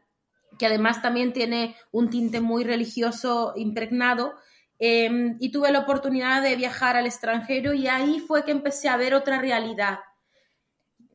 [0.62, 4.36] que además también tiene un tinte muy religioso impregnado.
[4.78, 8.96] Em, y tuve la oportunidad de viajar al extranjero y ahí fue que empecé a
[8.96, 10.02] ver otra realidad.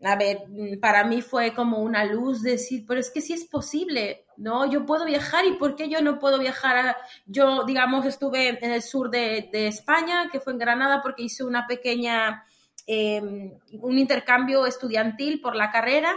[0.03, 0.39] A ver,
[0.81, 4.69] para mí fue como una luz decir, pero es que sí es posible, ¿no?
[4.69, 6.97] Yo puedo viajar y ¿por qué yo no puedo viajar?
[7.25, 11.69] Yo, digamos, estuve en el sur de, España, que fue en Granada, porque hice una
[11.69, 12.45] pequeña,
[12.85, 16.13] em, un intercambio estudiantil por la carrera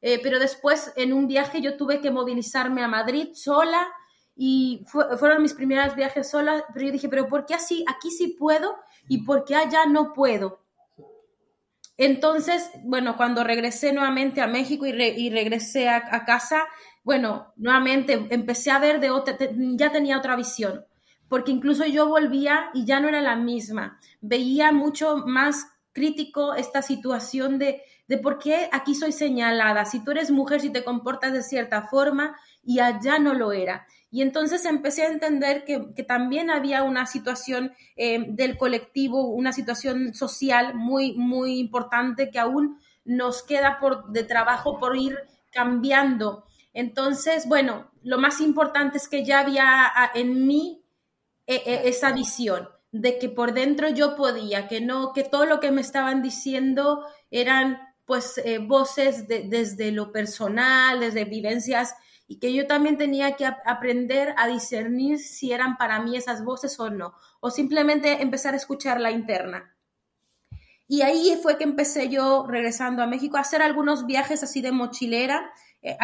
[0.00, 3.86] eh, pero después en un viaje yo tuve que movilizarme a Madrid sola
[4.36, 7.84] y fueron mis primeros viajes sola, pero yo dije, pero ¿por qué así?
[7.88, 8.76] Aquí sí puedo
[9.08, 10.60] y ¿por qué allá no puedo?
[11.96, 16.62] Entonces, bueno, cuando regresé nuevamente a México y, regresé a, casa,
[17.02, 19.36] bueno, nuevamente empecé a ver de otra,
[19.74, 20.84] ya tenía otra visión,
[21.28, 26.82] porque incluso yo volvía y ya no era la misma, veía mucho más crítico esta
[26.82, 31.32] situación de, de por qué aquí soy señalada, si tú eres mujer, si te comportas
[31.32, 33.86] de cierta forma y allá no lo era.
[34.10, 40.14] Y entonces empecé a entender que, también había una situación eh, del colectivo, una situación
[40.14, 45.18] social muy, muy importante que aún nos queda por, de trabajo por ir
[45.52, 46.44] cambiando.
[46.72, 50.82] Entonces, bueno, lo más importante es que ya había en mí
[51.46, 55.60] eh, eh, esa visión de que por dentro yo podía, que no, que todo lo
[55.60, 61.94] que me estaban diciendo eran pues eh, voces desde lo personal, desde vivencias,
[62.26, 66.80] y que yo también tenía que aprender a discernir si eran para mí esas voces
[66.80, 69.76] o no, o simplemente empezar a escuchar la interna.
[70.86, 74.72] Y ahí fue que empecé yo, regresando a México, a hacer algunos viajes así de
[74.72, 75.98] mochilera, eh,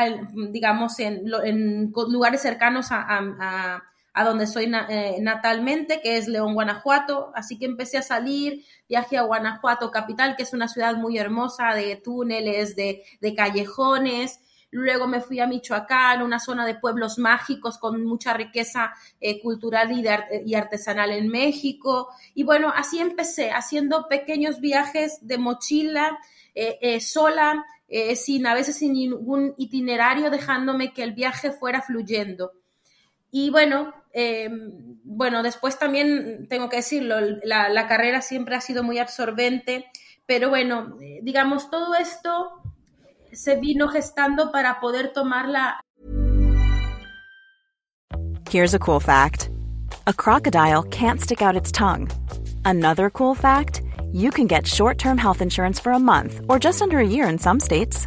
[0.50, 3.82] digamos, en, lugares cercanos a
[4.22, 7.32] donde soy eh, natalmente, que es León, Guanajuato.
[7.34, 11.74] Así que empecé a salir, viajé a Guanajuato capital, que es una ciudad muy hermosa
[11.74, 13.02] de túneles, de,
[13.36, 14.38] callejones.
[14.70, 19.90] Luego me fui a Michoacán, una zona de pueblos mágicos con mucha riqueza eh, cultural
[19.90, 22.08] y, artesanal en México.
[22.34, 26.18] Y bueno, así empecé, haciendo pequeños viajes de mochila,
[26.54, 27.64] eh, sola,
[28.14, 32.52] sin a veces sin ningún itinerario, dejándome que el viaje fuera fluyendo.
[33.36, 34.48] Y bueno, eh,
[35.02, 39.86] bueno, después también tengo que decirlo, la, carrera siempre ha sido muy absorbente,
[40.24, 42.62] pero bueno, eh, digamos, todo esto
[43.32, 45.80] se vino gestando para poder tomarla.
[48.50, 49.50] Here's a cool fact.
[50.06, 52.08] A crocodile can't stick out its tongue.
[52.64, 56.98] Another cool fact, you can get short-term health insurance for a month or just under
[56.98, 58.06] a year in some states.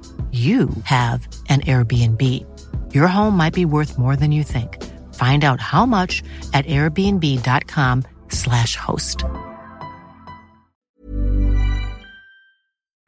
[0.31, 2.21] you have an Airbnb.
[2.93, 4.77] Your home might be worth more than you think.
[5.13, 9.23] Find out how much at airbnb.com/slash host.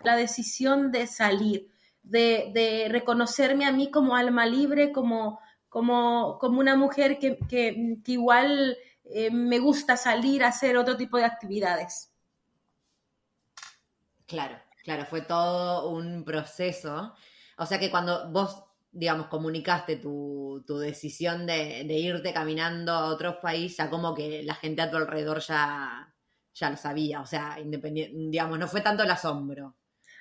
[0.03, 1.69] La decisión de salir,
[2.03, 7.99] de, de, reconocerme a mí como alma libre, como, como, como una mujer que, que,
[8.03, 12.11] que igual eh, me gusta salir a hacer otro tipo de actividades.
[14.25, 14.57] Claro.
[14.83, 17.13] Claro, fue todo un proceso.
[17.57, 23.05] O sea que cuando vos, digamos, comunicaste tu, tu decisión de, de, irte caminando a
[23.05, 26.13] otros países, ya como que la gente a tu alrededor ya,
[26.53, 27.21] ya lo sabía.
[27.21, 29.75] O sea, independiente, digamos, no fue tanto el asombro.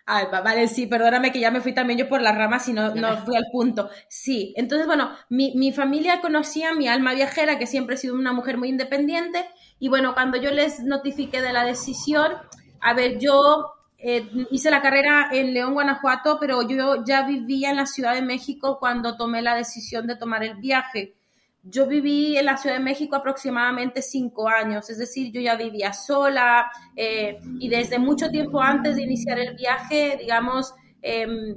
[0.05, 2.93] Ay, vale, sí, perdóname que ya me fui también yo por las ramas y no,
[2.95, 3.89] no fui al punto.
[4.09, 8.33] Sí, entonces, bueno, mi, mi familia conocía mi alma viajera, que siempre he sido una
[8.33, 9.47] mujer muy independiente,
[9.79, 12.33] y bueno, cuando yo les notifiqué de la decisión,
[12.81, 17.77] a ver, yo eh, hice la carrera en León, Guanajuato, pero yo ya vivía en
[17.77, 21.15] la Ciudad de México cuando tomé la decisión de tomar el viaje.
[21.63, 25.93] Yo viví en la Ciudad de México aproximadamente cinco años, es decir, yo ya vivía
[25.93, 31.57] sola eh, y desde mucho tiempo antes de iniciar el viaje, digamos, eh,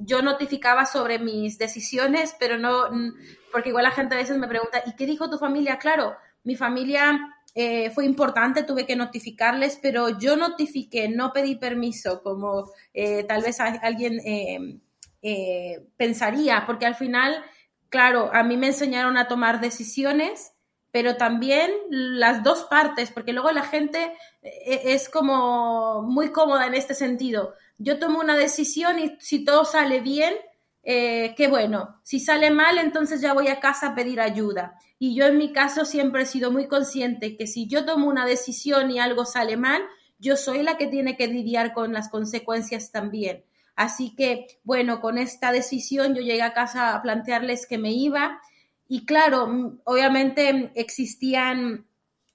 [0.00, 2.84] yo notificaba sobre mis decisiones, pero no,
[3.50, 5.78] porque igual la gente a veces me pregunta, ¿y qué dijo tu familia?
[5.78, 7.18] Claro, mi familia
[7.60, 13.42] eh, fue importante, tuve que notificarles, pero yo notifiqué, no pedí permiso, como eh, tal
[13.42, 14.20] vez alguien
[15.20, 17.34] eh, pensaría, porque al final,
[17.88, 20.52] claro, a mí me enseñaron a tomar decisiones,
[20.92, 26.94] pero también las dos partes, porque luego la gente es como muy cómoda en este
[26.94, 27.56] sentido.
[27.76, 30.32] Yo tomo una decisión y si todo sale bien,
[30.82, 32.00] eh, qué bueno.
[32.02, 34.78] Si sale mal, entonces ya voy a casa a pedir ayuda.
[34.98, 38.26] Y yo en mi caso siempre he sido muy consciente que si yo tomo una
[38.26, 39.82] decisión y algo sale mal,
[40.18, 43.44] yo soy la que tiene que lidiar con las consecuencias también.
[43.76, 48.40] Así que, bueno, con esta decisión yo llegué a casa a plantearles que me iba
[48.88, 51.86] y claro, obviamente existían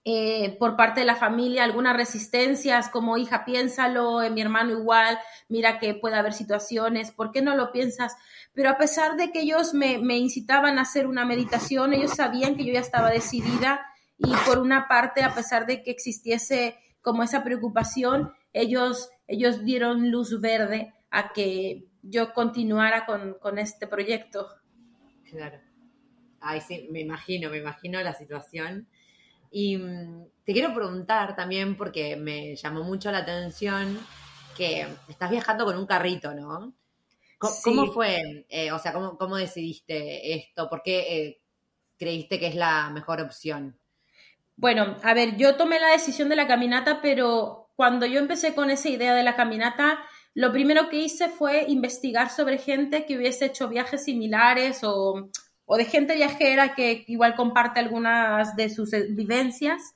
[0.06, 5.18] eh, por parte de la familia algunas resistencias como hija piénsalo, eh, mi hermano igual,
[5.48, 8.16] mira que puede haber situaciones, ¿por qué no lo piensas?
[8.54, 12.56] Pero a pesar de que ellos me, me incitaban a hacer una meditación, ellos sabían
[12.58, 13.86] que yo ya estaba decidida
[14.18, 20.12] y por una parte, a pesar de que existiese como esa preocupación, ellos, ellos dieron
[20.12, 24.48] luz verde a que yo continuara con, con este proyecto.
[25.30, 25.60] Claro.
[26.40, 28.88] Ay, sí, me imagino, me imagino la situación.
[29.54, 34.00] Y mm, te quiero preguntar también, porque me llamó mucho la atención,
[34.58, 36.74] que estás viajando con un carrito, ¿no?
[37.38, 38.46] ¿Cómo, fue?
[38.50, 40.70] Eh, o sea, ¿cómo, ¿cómo, decidiste esto?
[40.70, 41.42] ¿Por qué eh,
[42.00, 43.78] creíste que es la mejor opción?
[44.56, 48.72] Bueno, a ver, yo tomé la decisión de la caminata, pero cuando yo empecé con
[48.72, 50.00] esa idea de la caminata,
[50.34, 55.30] lo primero que hice fue investigar sobre gente que hubiese hecho viajes similares o,
[55.66, 59.96] o de gente viajera que igual comparte algunas de sus eh, vivencias,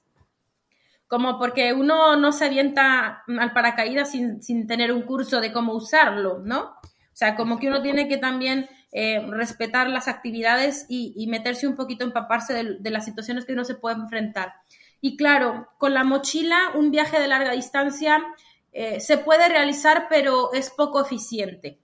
[1.08, 5.74] como porque uno no se avienta al paracaídas sin, sin tener un curso de cómo
[5.74, 6.62] usarlo, ¿no?
[6.62, 11.76] O sea, como que uno tiene que también eh, respetar las actividades y, meterse un
[11.76, 14.54] poquito, empaparse de, de, las situaciones que uno se puede enfrentar.
[15.02, 18.24] Y claro, con la mochila, un viaje de larga distancia
[18.72, 21.80] eh, se puede realizar, pero es poco eficiente.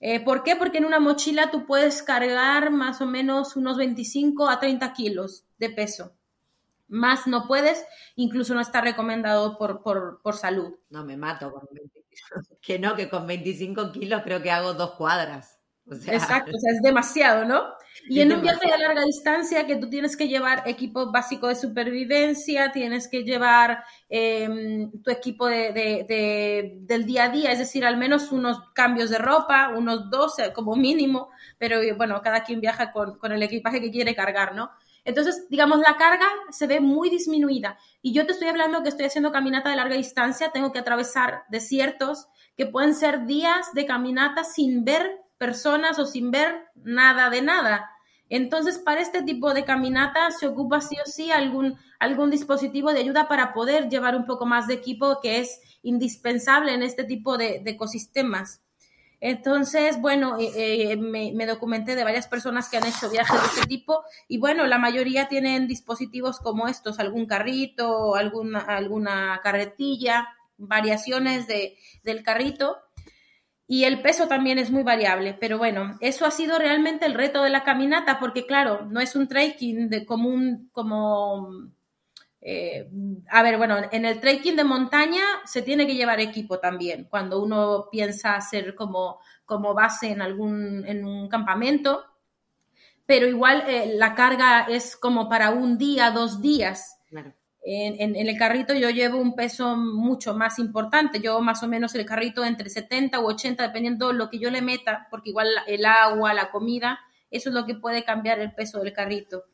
[0.00, 0.54] Eh, ¿Por qué?
[0.56, 5.44] Porque en una mochila tú puedes cargar más o menos unos 25 a 30 kilos
[5.58, 6.12] de peso.
[6.86, 7.84] Más no puedes,
[8.16, 10.74] incluso no está recomendado por, por, por salud.
[10.88, 11.98] No, me mato con 25.
[12.60, 15.57] Que no, que con 25 kilos creo que hago dos cuadras.
[15.90, 17.62] Exacto, o sea, es demasiado, ¿no?
[18.10, 21.56] Y en un viaje de larga distancia que tú tienes que llevar equipo básico de
[21.56, 27.96] supervivencia, tienes que llevar em, tu equipo de, del día a día, es decir, al
[27.96, 33.18] menos unos cambios de ropa, unos 12 como mínimo, pero bueno, cada quien viaja con,
[33.18, 34.70] con el equipaje que quiere cargar, ¿no?
[35.04, 37.78] Entonces, digamos, la carga se ve muy disminuida.
[38.02, 41.44] Y yo te estoy hablando que estoy haciendo caminata de larga distancia, tengo que atravesar
[41.48, 47.42] desiertos que pueden ser días de caminata sin ver personas o sin ver nada de
[47.42, 47.90] nada.
[48.28, 53.00] Entonces, para este tipo de caminata se ocupa sí o sí algún, algún dispositivo de
[53.00, 57.38] ayuda para poder llevar un poco más de equipo que es indispensable en este tipo
[57.38, 58.60] de, ecosistemas.
[59.20, 63.46] Entonces, bueno, eh, eh, me, me, documenté de varias personas que han hecho viajes de
[63.48, 70.28] este tipo y bueno, la mayoría tienen dispositivos como estos, algún carrito, alguna, alguna carretilla,
[70.56, 72.76] variaciones de, del carrito
[73.70, 77.42] y el peso también es muy variable, pero bueno, eso ha sido realmente el reto
[77.42, 81.50] de la caminata, porque claro, no es un trekking de común como...
[82.40, 82.88] Eh,
[83.28, 87.42] a ver, bueno, en el trekking de montaña se tiene que llevar equipo también, cuando
[87.42, 92.06] uno piensa hacer como, como base en algún en un campamento,
[93.04, 96.98] pero igual eh, la carga es como para un día, dos días.
[97.08, 97.34] Claro.
[97.70, 101.20] En, el carrito yo llevo un peso mucho más importante.
[101.20, 104.50] Yo más o menos el carrito entre 70 u 80, dependiendo de lo que yo
[104.50, 106.98] le meta, porque igual el agua, la comida,
[107.30, 109.44] eso es lo que puede cambiar el peso del carrito.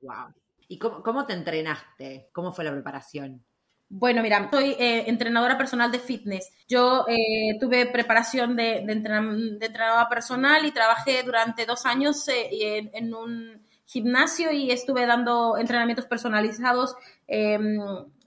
[0.00, 0.32] Wow.
[0.68, 2.28] ¿Y cómo, te entrenaste?
[2.32, 3.42] ¿Cómo fue la preparación?
[3.88, 6.52] Bueno, mira, soy eh, entrenadora personal de fitness.
[6.68, 13.14] Yo eh, tuve preparación de, de, entrenadora personal y trabajé durante dos años eh, en,
[13.14, 16.94] un gimnasio y estuve dando entrenamientos personalizados
[17.26, 17.78] em,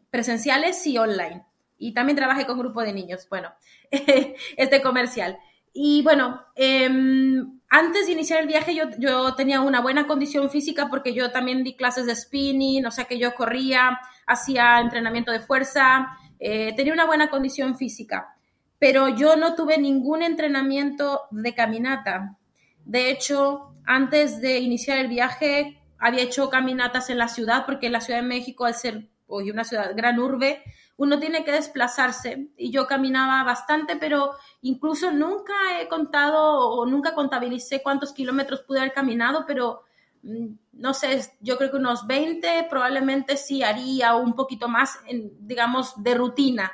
[0.10, 1.46] presenciales y online.
[1.78, 3.28] Y también trabajé con grupo de niños.
[3.30, 3.54] Bueno,
[4.58, 5.38] este comercial.
[5.72, 10.90] Y bueno, em, antes de iniciar el viaje yo, yo, tenía una buena condición física
[10.90, 15.40] porque yo también di clases de spinning, o sea que yo corría, hacía entrenamiento de
[15.40, 18.36] fuerza, eh, tenía una buena condición física,
[18.80, 22.38] pero yo no tuve ningún entrenamiento de caminata.
[22.84, 27.94] De hecho, antes de iniciar el viaje había hecho caminatas en la ciudad, porque en
[27.94, 30.64] la Ciudad de México, al ser hoy una ciudad gran urbe,
[30.98, 32.50] uno tiene que desplazarse.
[32.58, 38.80] Y yo caminaba bastante, pero incluso nunca he contado o nunca contabilicé cuántos kilómetros pude
[38.80, 39.84] haber caminado, pero
[40.24, 45.00] mm, no sé, yo creo que unos 20, probablemente sí haría un poquito más,
[45.40, 46.72] digamos, de rutina.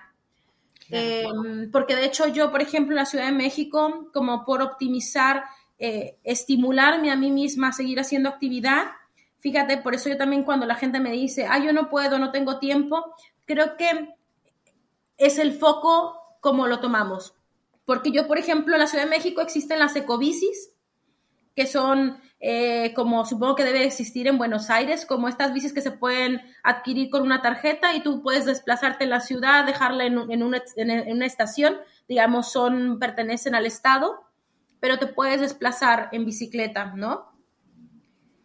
[0.90, 5.44] Em, porque de hecho yo, por ejemplo, en la Ciudad de México, como por optimizar
[5.80, 8.88] eh, estimularme a mí misma a seguir haciendo actividad.
[9.40, 12.32] Fíjate, por eso yo también cuando la gente me dice, ah, yo no puedo, no
[12.32, 13.14] tengo tiempo,
[13.46, 14.16] creo que
[15.18, 17.34] es el foco como lo tomamos.
[17.86, 20.72] Porque yo, por ejemplo, en la Ciudad de México existen las ecobicis,
[21.56, 25.82] que son eh, como supongo que debe existir en Buenos Aires, como estas bicis que
[25.82, 30.18] se pueden adquirir con una tarjeta y tú puedes desplazarte en la ciudad, dejarla en,
[30.18, 34.27] una, en una, estación, digamos, son, pertenecen al Estado
[34.80, 37.32] pero te puedes desplazar en bicicleta, ¿no?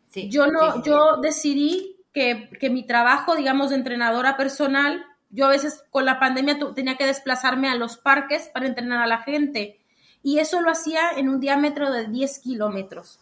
[0.08, 5.84] Sí, yo no, yo decidí que, mi trabajo, digamos, de entrenadora personal, yo a veces
[5.90, 9.80] con la pandemia tenía que desplazarme a los parques para entrenar a la gente
[10.22, 13.20] y eso lo hacía en un diámetro de 10 kilómetros.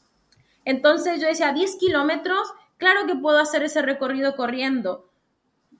[0.64, 5.10] Entonces yo decía, 10 kilómetros, claro que puedo hacer ese recorrido corriendo.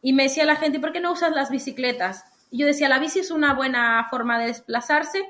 [0.03, 2.25] Y me decía la gente, ¿por qué no usas las bicicletas?
[2.51, 5.23] Y yo decía, la bici es una buena forma de desplazarse,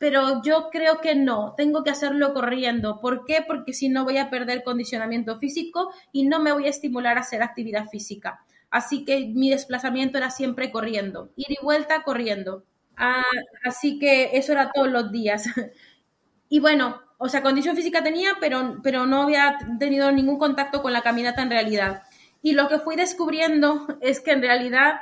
[0.00, 3.00] pero yo creo que no, tengo que hacerlo corriendo.
[3.00, 3.44] ¿Por qué?
[3.46, 7.20] Porque si no voy a perder condicionamiento físico y no me voy a estimular a
[7.20, 8.42] hacer actividad física.
[8.70, 12.64] Así que mi desplazamiento era siempre corriendo, ir y vuelta corriendo.
[12.96, 13.22] Ah,
[13.62, 15.44] así que eso era todos los días.
[16.48, 20.94] y bueno, o sea, condición física tenía, pero, pero no había tenido ningún contacto con
[20.94, 22.04] la caminata en realidad.
[22.40, 24.94] Y lo que fui descubriendo es que en realidad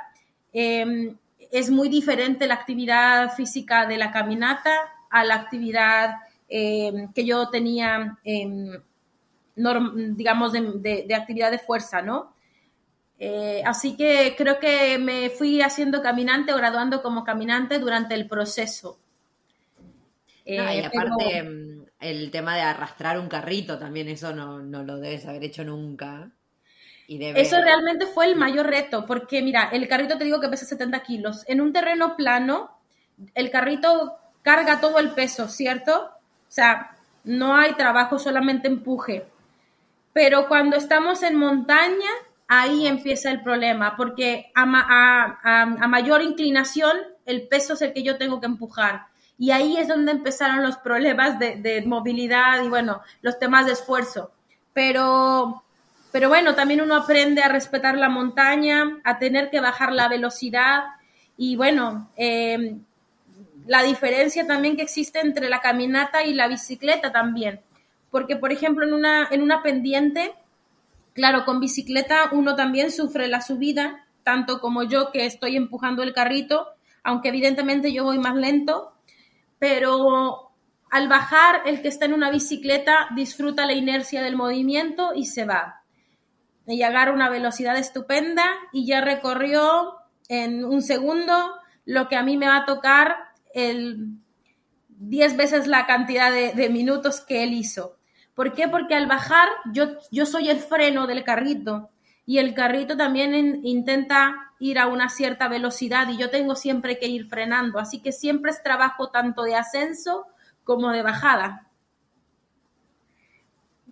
[0.53, 1.19] em,
[1.51, 4.73] es muy diferente la actividad física de la caminata
[5.11, 6.17] a la actividad
[6.49, 8.19] eh, que yo tenía,
[9.55, 12.35] digamos, de, actividad de fuerza, ¿no?
[13.19, 18.29] Eh, así que creo que me fui haciendo caminante o graduando como caminante durante el
[18.29, 18.99] proceso.
[20.45, 24.99] y eh, aparte, mm, el tema de arrastrar un carrito también, eso no, no lo
[24.99, 26.31] debes haber hecho nunca.
[27.09, 31.03] Eso realmente fue el mayor reto, porque mira, el carrito te digo que pesa 70
[31.03, 31.43] kilos.
[31.47, 32.79] En un terreno plano,
[33.35, 36.11] el carrito carga todo el peso, ¿cierto?
[36.13, 39.27] O sea, no hay trabajo, solamente empuje.
[40.13, 42.11] Pero cuando estamos en montaña,
[42.47, 44.67] ahí empieza el problema, porque a,
[45.87, 49.07] mayor inclinación, el peso es el que yo tengo que empujar.
[49.39, 54.33] Y ahí es donde empezaron los problemas de, movilidad y, bueno, los temas de esfuerzo.
[54.73, 55.63] Pero,
[56.11, 60.85] pero bueno, también uno aprende a respetar la montaña, a tener que bajar la velocidad.
[61.37, 62.77] Y bueno, eh,
[63.67, 67.61] la diferencia también que existe entre la caminata y la bicicleta también.
[68.11, 70.33] Porque, por ejemplo, en una, en una pendiente,
[71.13, 76.15] claro, con bicicleta uno también sufre la subida, tanto como yo que estoy empujando el
[76.15, 76.69] carrito,
[77.03, 78.93] aunque evidentemente yo voy más lento,
[79.59, 80.51] pero
[80.91, 85.45] al bajar el que está en una bicicleta disfruta la inercia del movimiento y se
[85.45, 85.78] va.
[86.69, 89.97] Y agarra una velocidad estupenda y ya recorrió
[90.29, 91.33] en un segundo
[91.85, 93.17] lo que a mí me va a tocar
[93.55, 94.19] el
[94.99, 97.97] 10 veces la cantidad de, minutos que él hizo.
[98.35, 98.69] ¿Por qué?
[98.69, 101.91] Porque al bajar yo, yo soy el freno del carrito
[102.27, 107.07] y el carrito también intenta ir a una cierta velocidad y yo tengo siempre que
[107.09, 107.79] ir frenando.
[107.79, 110.27] Así que siempre es trabajo tanto de ascenso
[110.65, 111.69] como de bajada.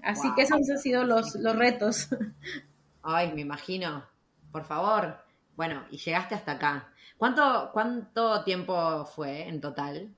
[0.03, 2.09] Así que esos han sido los, los retos.
[3.09, 4.05] Ay, me imagino.
[4.51, 5.17] Por favor.
[5.55, 6.93] Bueno, y llegaste hasta acá.
[7.17, 10.13] ¿Cuánto, cuánto tiempo fue en total?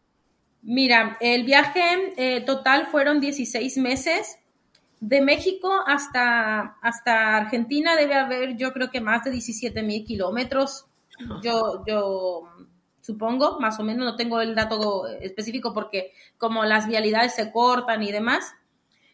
[0.62, 4.39] Mira, el viaje eh, total fueron 16 meses.
[5.01, 10.86] De México hasta, hasta Argentina debe haber, yo creo que más de 17 mil kilómetros.
[11.43, 12.45] Yo, yo
[13.03, 18.03] supongo, más o menos, no tengo el dato específico porque como las vialidades se cortan
[18.03, 18.55] y demás,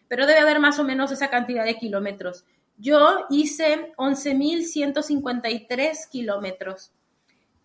[0.09, 2.45] pero debe haber más o menos esa cantidad de kilómetros.
[2.77, 6.93] Yo hice 11.153 kilómetros.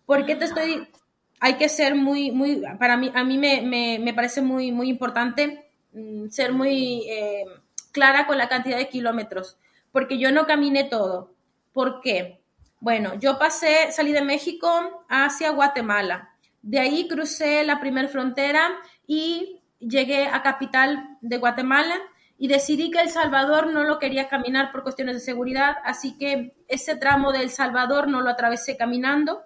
[0.06, 0.88] ¿Por qué te estoy...?
[1.42, 6.28] Hay que ser muy, muy, para mí, a mí me, parece muy, muy importante mm,
[6.28, 7.46] ser muy eh,
[7.92, 9.56] clara con la cantidad de kilómetros,
[9.90, 11.32] porque yo no caminé todo.
[11.72, 12.42] ¿Por qué?
[12.80, 16.30] Bueno, yo pasé, salí de México hacia Guatemala.
[16.62, 18.68] De ahí crucé la primera frontera
[19.06, 21.96] y llegué a capital de Guatemala
[22.42, 26.54] y decidí que El Salvador no lo quería caminar por cuestiones de seguridad, así que
[26.68, 29.42] ese tramo de El Salvador no lo atravesé caminando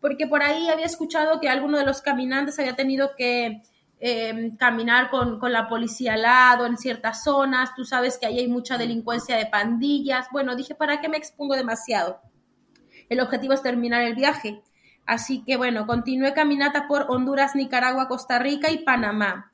[0.00, 3.62] porque por ahí había escuchado que alguno de los caminantes había tenido que
[3.98, 8.46] eh, caminar con, la policía al lado en ciertas zonas, tú sabes que ahí hay
[8.46, 12.20] mucha delincuencia de pandillas, bueno, dije, ¿para qué me expongo demasiado?
[13.08, 14.62] El objetivo es terminar el viaje.
[15.06, 19.47] Así que bueno, continué caminata por Honduras, Nicaragua, Costa Rica y Panamá.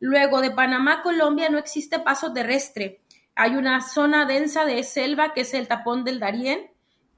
[0.00, 3.02] Luego de Panamá, Colombia, no existe paso terrestre.
[3.34, 6.70] Hay una zona densa de selva que es el tapón del Darién,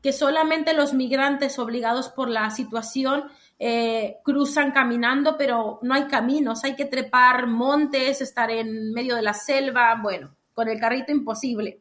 [0.02, 3.30] que solamente los migrantes obligados por la situación
[3.60, 9.22] eh, cruzan caminando, pero no hay caminos, hay que trepar montes, estar en medio de
[9.22, 11.80] la selva, bueno, con el carrito imposible.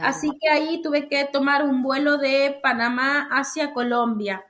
[0.00, 4.44] Así que ahí tuve que tomar un vuelo de Panamá hacia Colombia.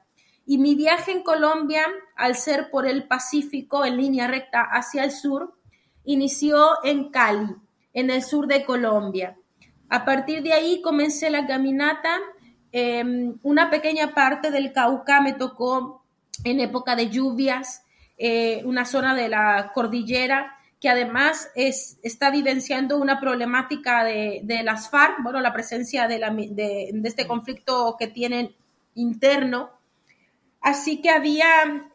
[0.44, 1.86] Y mi viaje en Colombia,
[2.16, 5.54] al ser por el Pacífico en línea recta hacia el sur,
[6.04, 7.54] inició en Cali,
[7.92, 9.36] en el sur de Colombia.
[9.88, 12.20] A partir de ahí comencé la caminata
[12.72, 16.02] Em, una pequeña parte del Cauca me tocó
[16.44, 17.82] en época de lluvias,
[18.16, 24.88] eh, una zona de la cordillera que además es, está vivenciando una problemática de, las
[24.88, 28.54] FARC, bueno, la presencia de, este conflicto que tienen
[28.94, 29.70] interno.
[30.62, 31.46] Así que había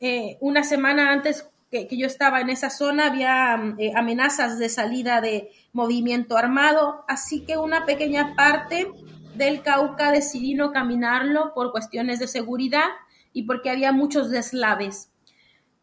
[0.01, 1.49] eh, una semana antes
[1.87, 7.45] que, yo estaba en esa zona, había eh, amenazas de salida de movimiento armado, así
[7.45, 8.91] que una pequeña parte
[9.35, 12.87] del Cauca decidí no caminarlo por cuestiones de seguridad
[13.33, 15.11] y porque había muchos deslaves.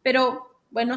[0.01, 0.95] Pero bueno,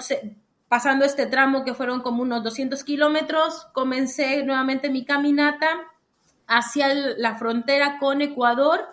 [0.69, 5.69] pasando este tramo que fueron como unos 200 kilómetros, comencé nuevamente mi caminata
[6.47, 8.87] hacia la frontera con Ecuador.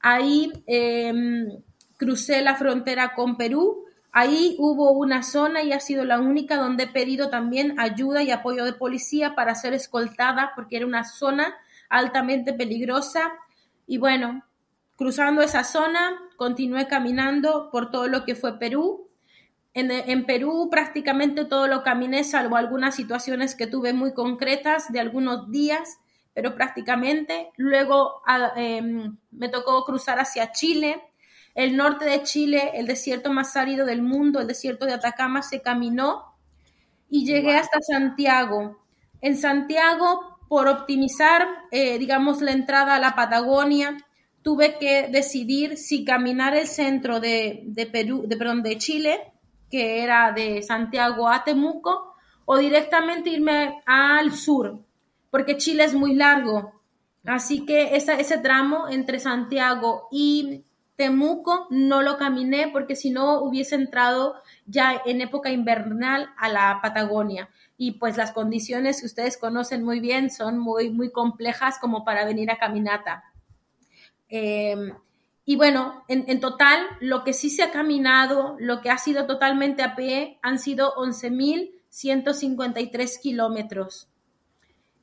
[0.00, 1.62] Ahí em,
[1.96, 3.83] crucé la frontera con Perú.
[4.16, 8.30] Ahí hubo una zona y ha sido la única donde he pedido también ayuda y
[8.30, 11.56] apoyo de policía para ser escoltada porque era una zona
[11.88, 13.32] altamente peligrosa.
[13.88, 14.44] Y bueno,
[14.94, 19.10] cruzando esa zona, continué caminando por todo lo que fue Perú.
[19.72, 25.50] En, Perú prácticamente todo lo caminé, salvo algunas situaciones que tuve muy concretas de algunos
[25.50, 25.98] días,
[26.34, 27.50] pero prácticamente.
[27.56, 31.02] Luego ah, em, me tocó cruzar hacia Chile.
[31.54, 35.62] El norte de Chile, el desierto más árido del mundo, el desierto de Atacama, se
[35.62, 36.34] caminó
[37.08, 38.84] y llegué hasta Santiago.
[39.20, 43.96] En Santiago por optimizar, eh, digamos, la entrada a la Patagonia,
[44.42, 49.32] tuve que decidir si caminar el centro de, Perú, de, perdón, de Chile,
[49.70, 54.84] que era de Santiago a Temuco, o directamente irme al sur,
[55.30, 56.82] porque Chile es muy largo.
[57.24, 60.62] Así que ese tramo entre Santiago y
[60.96, 64.36] Temuco no lo caminé porque si no hubiese entrado
[64.66, 69.98] ya en época invernal a la Patagonia y pues las condiciones que ustedes conocen muy
[69.98, 73.24] bien son muy, muy complejas como para venir a caminata.
[74.28, 74.94] Em,
[75.44, 79.82] y bueno, en, total, lo que sí se ha caminado, lo que ha sido totalmente
[79.82, 84.08] a pie, han sido 11.153 kilómetros.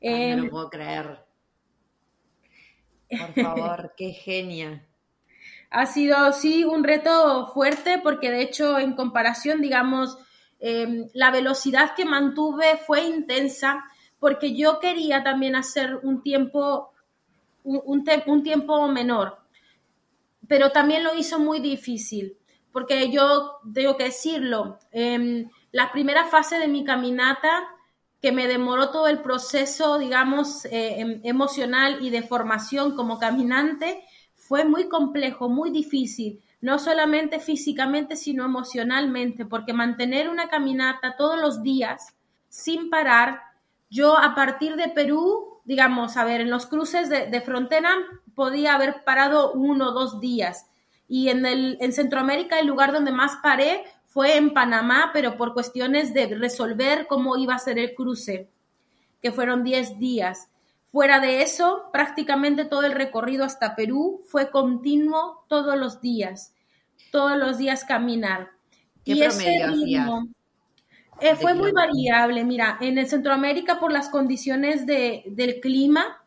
[0.02, 1.26] no lo em, puedo creer.
[3.10, 4.88] Por favor, qué genia.
[5.72, 10.18] Ha sido, sí, un reto fuerte porque de hecho, en comparación, digamos,
[10.64, 13.84] Em, la velocidad que mantuve fue intensa
[14.20, 16.92] porque yo quería también hacer un tiempo,
[17.64, 18.04] un,
[18.44, 19.40] tiempo menor,
[20.48, 22.38] pero también lo hizo muy difícil
[22.72, 27.68] porque yo tengo que decirlo, em, la primera fase de mi caminata
[28.22, 34.06] que me demoró todo el proceso, digamos, eh, em, emocional y de formación como caminante,
[34.52, 41.40] fue muy complejo, muy difícil no solamente físicamente, sino emocionalmente, porque mantener una caminata todos
[41.40, 42.14] los días
[42.50, 43.40] sin parar,
[43.90, 47.92] yo a partir de Perú, digamos, a ver, en los cruces de, frontera
[48.36, 50.68] podía haber parado uno o dos días.
[51.08, 55.54] Y en, el, en Centroamérica el lugar donde más paré fue en Panamá, pero por
[55.54, 58.50] cuestiones de resolver cómo iba a ser el cruce,
[59.22, 60.50] que fueron diez días.
[60.92, 66.54] Fuera de eso, prácticamente todo el recorrido hasta Perú fue continuo todos los días,
[67.12, 68.52] todos los días caminar.
[69.06, 70.28] ¿Qué y promedio
[71.22, 72.44] eh, fue muy variable.
[72.44, 76.24] Mira, en el Centroamérica por las condiciones de, del clima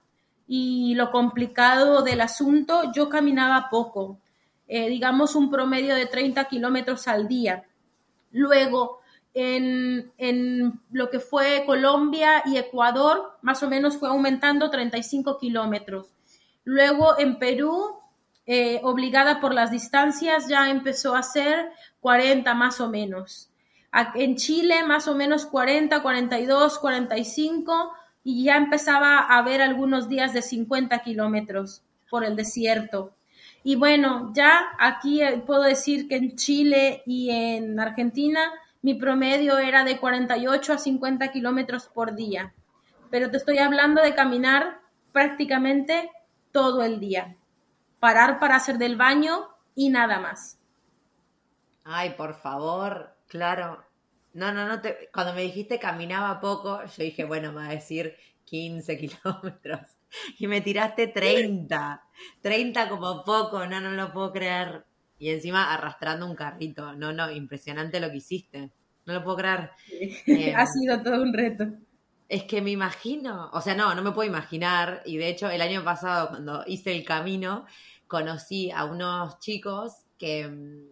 [0.47, 4.21] y lo complicado del asunto, yo caminaba poco,
[4.69, 7.65] eh, digamos un promedio de 30 kilómetros al día.
[8.31, 9.01] Luego,
[9.35, 16.14] en, lo que fue Colombia y Ecuador, más o menos fue aumentando 35 kilómetros.
[16.64, 17.99] Luego en Perú,
[18.47, 21.70] eh, obligada por las distancias, ya empezó a ser
[22.01, 23.51] 40 más o menos.
[24.14, 27.93] En Chile, más o menos 40, 42, 45,
[28.24, 33.14] y ya empezaba a haber algunos días de 50 kilómetros por el desierto.
[33.62, 38.41] Y bueno, ya aquí eh, puedo decir que en Chile y en Argentina
[38.85, 42.53] mi promedio era de 48 a 50 kilómetros por día.
[43.11, 46.11] Pero te estoy hablando de caminar prácticamente
[46.53, 47.35] todo el día.
[47.99, 50.59] Parar para hacer del baño y nada más.
[51.82, 53.82] Ay, por favor, claro.
[54.35, 54.82] No, no, no.
[54.82, 55.09] Te...
[55.14, 58.14] Cuando me dijiste caminaba poco, yo dije, bueno, me va a decir
[58.45, 59.97] 15 kilómetros.
[60.39, 62.05] Y me tiraste 30.
[62.43, 64.85] 30 como poco, no, no lo puedo creer.
[65.19, 66.95] Y encima arrastrando un carrito.
[66.95, 68.71] No, no, impresionante lo que hiciste.
[69.07, 69.71] No lo puedo creer.
[70.27, 71.67] Eh, ha sido todo un reto.
[72.29, 75.03] Es que me imagino, o sea, no, no me puedo imaginar.
[75.05, 77.67] Y de hecho, el año pasado, cuando hice el camino,
[78.07, 80.87] conocí a unos chicos que,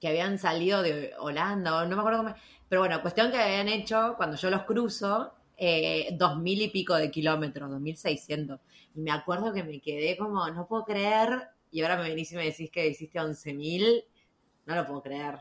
[0.00, 2.34] que habían salido de Holanda, o no me acuerdo cómo.
[2.68, 6.94] Pero bueno, cuestión que habían hecho, cuando yo los cruzo, eh, dos mil y pico
[6.94, 8.60] de kilómetros, dos mil seiscientos.
[8.94, 12.36] Y me acuerdo que me quedé como, no puedo creer y ahora me venís y
[12.36, 14.04] me decís que hiciste 11.000,
[14.66, 15.38] no lo puedo creer.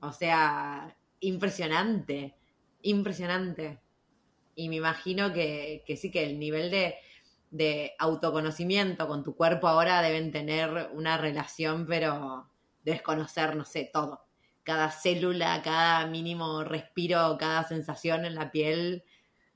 [0.00, 2.36] O sea, impresionante,
[2.82, 3.80] impresionante.
[4.54, 6.96] Y me imagino que, sí, que el nivel de,
[7.50, 12.48] de, autoconocimiento con tu cuerpo ahora deben tener una relación, pero
[12.84, 14.24] debes conocer, no sé, todo.
[14.62, 19.04] Cada célula, cada mínimo respiro, cada sensación en la piel.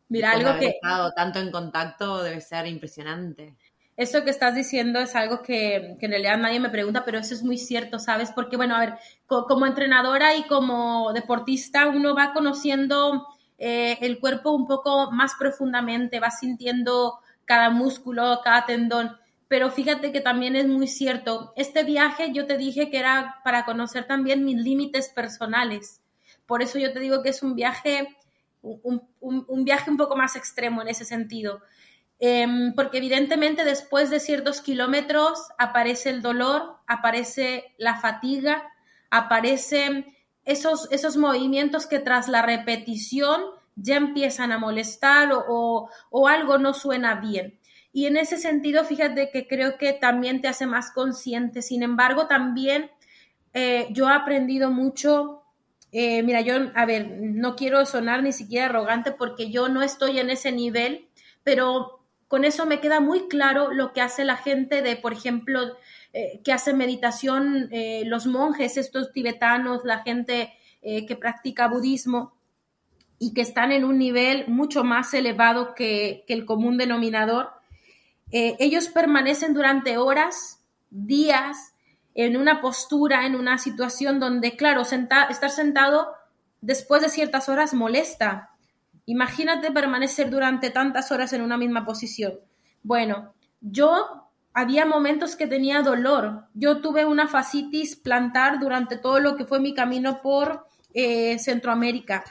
[0.09, 0.69] Mira, algo que...
[0.69, 3.57] estado tanto en contacto debe ser impresionante
[3.97, 7.43] eso que estás diciendo es algo que, en realidad nadie me pregunta, pero eso es
[7.43, 8.31] muy cierto, ¿sabes?
[8.33, 8.95] Porque, bueno, a ver,
[9.27, 13.27] como entrenadora y como deportista, uno va conociendo
[13.59, 19.17] eh, el cuerpo un poco más profundamente, va sintiendo cada músculo, cada tendón.
[19.49, 23.67] Pero fíjate que también es muy cierto, este viaje yo te dije que era para
[23.67, 26.01] conocer también mis límites personales.
[26.47, 28.17] Por eso yo te digo que es un viaje,
[28.63, 31.61] un viaje un poco más extremo en ese sentido
[32.25, 38.63] Em, porque evidentemente después de ciertos kilómetros aparece el dolor, aparece la fatiga,
[39.11, 40.07] aparecen
[40.45, 43.43] esos, esos movimientos que tras la repetición
[43.75, 45.89] ya empiezan a molestar o,
[46.29, 47.59] algo no suena bien.
[47.93, 51.61] Y en ese sentido, fíjate que creo que también te hace más consciente.
[51.61, 52.93] Sin embargo, también
[53.53, 55.43] eh, yo he aprendido mucho.
[55.91, 60.21] Eh, mira, yo, a ver, no quiero sonar ni siquiera arrogante porque yo no estoy
[60.21, 61.09] en ese nivel,
[61.43, 62.02] pero
[62.33, 65.77] con eso me queda muy claro lo que hace la gente de, por ejemplo,
[66.15, 72.33] eh, que hace meditación, eh, los monjes, estos tibetanos, la gente eh, que practica budismo
[73.19, 77.51] y que están en un nivel mucho más elevado que, el común denominador.
[78.31, 81.75] Ellos permanecen durante horas, días,
[82.15, 86.15] en una postura, en una situación donde, claro, estar sentado
[86.63, 88.52] después de ciertas horas molesta.
[89.07, 92.35] Imagínate permanecer durante tantas horas en una misma posición.
[92.83, 96.47] Bueno, yo había momentos que tenía dolor.
[96.55, 102.25] Yo tuve una fascitis plantar durante todo lo que fue mi camino por eh, Centroamérica.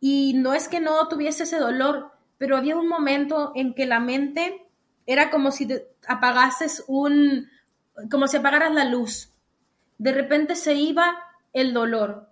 [0.00, 4.00] Y no es que no tuviese ese dolor, pero había un momento en que la
[4.00, 4.66] mente
[5.06, 5.68] era como si
[6.08, 7.48] apagases un,
[8.10, 9.30] como si apagaras la luz.
[9.98, 11.18] De repente se iba
[11.52, 12.29] el dolor.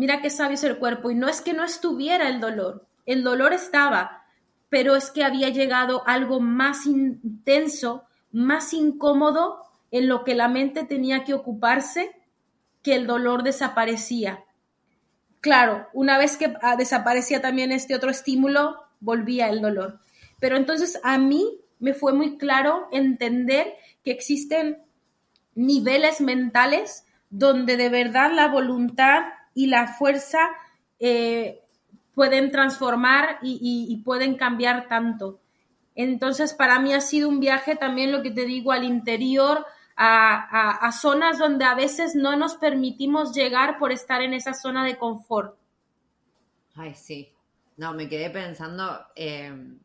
[0.00, 1.10] Mira qué sabio es el cuerpo.
[1.10, 4.24] Y no es que no estuviera el dolor, el dolor estaba,
[4.70, 10.84] pero es que había llegado algo más intenso más incómodo en lo que la mente
[10.84, 12.12] tenía que ocuparse
[12.82, 14.42] que el dolor desaparecía.
[15.42, 20.00] Claro, una vez que ah, desaparecía también este otro estímulo, volvía el dolor.
[20.38, 24.82] Pero entonces a mí me fue muy claro entender que existen
[25.54, 29.24] niveles mentales donde de verdad la voluntad
[29.54, 30.50] y la fuerza
[30.98, 31.62] eh,
[32.14, 35.40] pueden transformar y pueden cambiar tanto.
[35.94, 40.90] Entonces, para mí ha sido un viaje también, lo que te digo, al interior, a,
[40.92, 45.58] zonas donde a veces no nos permitimos llegar por estar en esa zona de confort.
[46.74, 47.34] Ay, sí.
[47.76, 49.78] No, me quedé pensando, em,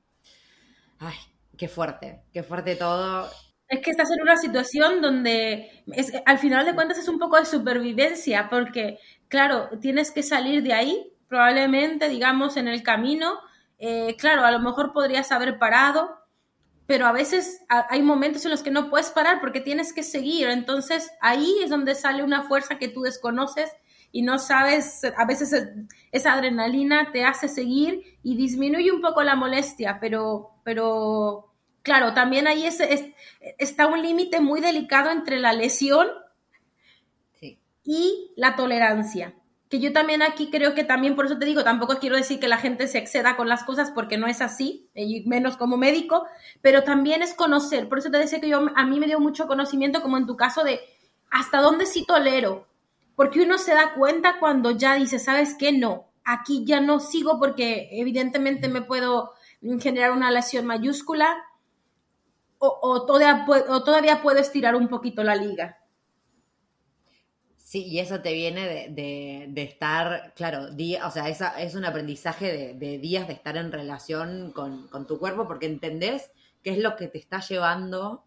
[1.00, 1.16] ay,
[1.58, 3.30] qué fuerte, qué fuerte todo.
[3.68, 5.84] Es que estás en una situación donde
[6.26, 10.74] al final de cuentas es un poco de supervivencia, porque, claro, tienes que salir de
[10.74, 13.40] ahí, probablemente, digamos, en el camino,
[13.80, 16.16] eh, claro, a lo mejor podrías haber parado,
[16.88, 20.50] pero a veces hay momentos en los que no puedes parar porque tienes que seguir.
[20.50, 23.72] Entonces ahí es donde sale una fuerza que tú desconoces
[24.12, 25.54] y no sabes, a veces
[26.12, 31.55] esa adrenalina te hace seguir y disminuye un poco la molestia, pero, pero
[31.86, 32.80] claro, también ahí es,
[33.58, 36.10] está un límite muy delicado entre la lesión
[37.86, 39.34] y la tolerancia
[39.70, 42.48] que yo también aquí creo que también, por eso te digo, tampoco quiero decir que
[42.48, 46.26] la gente se exceda con las cosas porque no es así, y menos como médico,
[46.62, 49.48] pero también es conocer, por eso te decía que yo, a mí me dio mucho
[49.48, 50.82] conocimiento, como en tu caso, de
[51.32, 52.68] hasta dónde sí tolero,
[53.16, 55.72] porque uno se da cuenta cuando ya dice, ¿sabes qué?
[55.72, 59.34] No, aquí ya no sigo porque evidentemente me puedo
[59.80, 61.36] generar una lesión mayúscula
[62.82, 64.22] o, todavía, o todavía
[64.76, 65.78] un poquito la liga.
[67.58, 72.74] Sí, y eso te viene de, de, estar, claro, o sea, esa, es un aprendizaje
[72.74, 76.32] de, días de estar en relación con, tu cuerpo porque entendés
[76.64, 78.24] qué es lo que te está llevando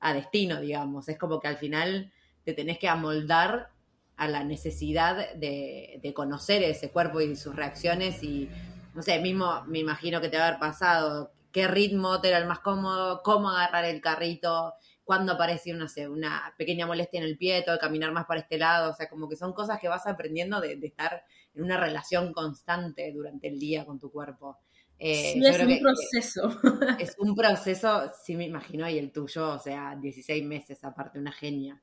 [0.00, 1.08] a destino, digamos.
[1.08, 2.12] Es como que al final
[2.44, 3.70] te tenés que amoldar
[4.16, 8.48] a la necesidad de conocer ese cuerpo y sus reacciones y,
[8.96, 12.36] no sé, mismo me imagino que te va a haber pasado qué ritmo te era
[12.36, 17.24] el más cómodo, cómo agarrar el carrito, cuando aparece, no sé, una pequeña molestia en
[17.24, 19.88] el pie, todo caminar más para este lado, o sea, como que son cosas que
[19.88, 24.58] vas aprendiendo de, estar en una relación constante durante el día con tu cuerpo.
[24.98, 26.60] Eh, sí, es un proceso.
[26.98, 31.32] Es un proceso, sí me imagino, y el tuyo, o sea, 16 meses, aparte, una
[31.32, 31.80] genia.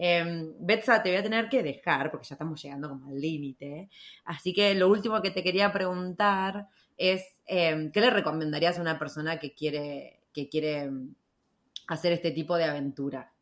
[0.00, 3.90] Eh, Betsa, te voy a tener que dejar porque ya estamos llegando como al límite.
[4.24, 8.98] Así que lo último que te quería preguntar es, em, ¿qué le recomendarías a una
[8.98, 10.90] persona que quiere, que quiere
[11.88, 13.32] hacer este tipo de aventura?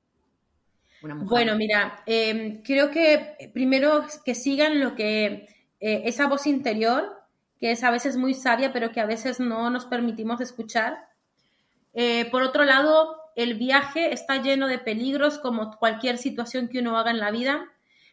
[1.03, 5.47] Bueno, mira, em, creo que primero que sigan lo que
[5.79, 7.13] eh, esa voz interior,
[7.61, 11.09] que es a veces muy sabia, pero que a veces no nos permitimos escuchar.
[11.93, 16.99] Eh, por otro lado, el viaje está lleno de peligros como cualquier situación que uno
[16.99, 17.71] haga en la vida,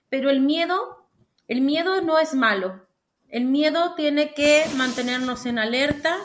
[0.10, 1.08] pero el miedo,
[1.48, 2.86] el miedo no es malo.
[3.30, 6.18] El miedo tiene que mantenernos en alerta,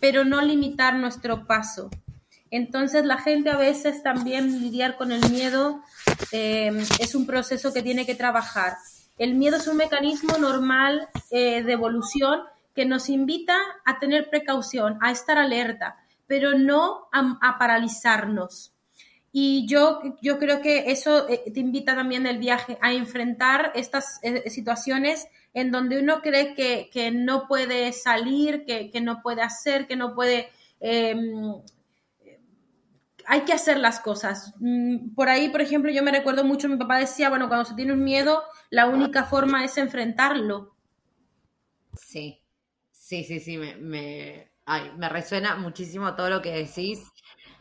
[0.00, 1.90] pero no limitar nuestro paso.
[2.50, 5.82] Entonces la gente a veces también lidiar con el miedo
[6.32, 8.78] eh, es un proceso que tiene que trabajar.
[9.18, 12.40] El miedo es un mecanismo normal eh, de evolución
[12.74, 18.72] que nos invita a tener precaución, a estar alerta, pero no a, paralizarnos.
[19.32, 24.20] Y yo, yo creo que eso eh, te invita también el viaje a enfrentar estas
[24.46, 29.96] situaciones en donde uno cree que, no puede salir, que, que, no puede hacer, que
[29.96, 30.48] no puede
[30.78, 31.52] em,
[33.28, 34.54] hay que hacer las cosas.
[34.58, 37.74] Mm, por ahí, por ejemplo, yo me recuerdo mucho, mi papá decía, bueno, cuando se
[37.74, 40.74] tiene un miedo, la única forma es enfrentarlo.
[41.94, 42.40] Sí,
[42.90, 44.47] sí, sí, sí, me,
[44.96, 47.10] me resuena muchísimo todo lo que decís.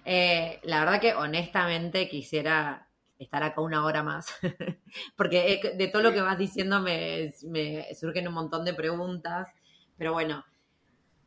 [0.05, 2.87] Eh, la verdad que honestamente quisiera
[3.19, 4.27] estar acá una hora más,
[5.17, 9.49] porque de todo lo que vas diciendo me, me surgen un montón de preguntas,
[9.97, 10.45] pero bueno,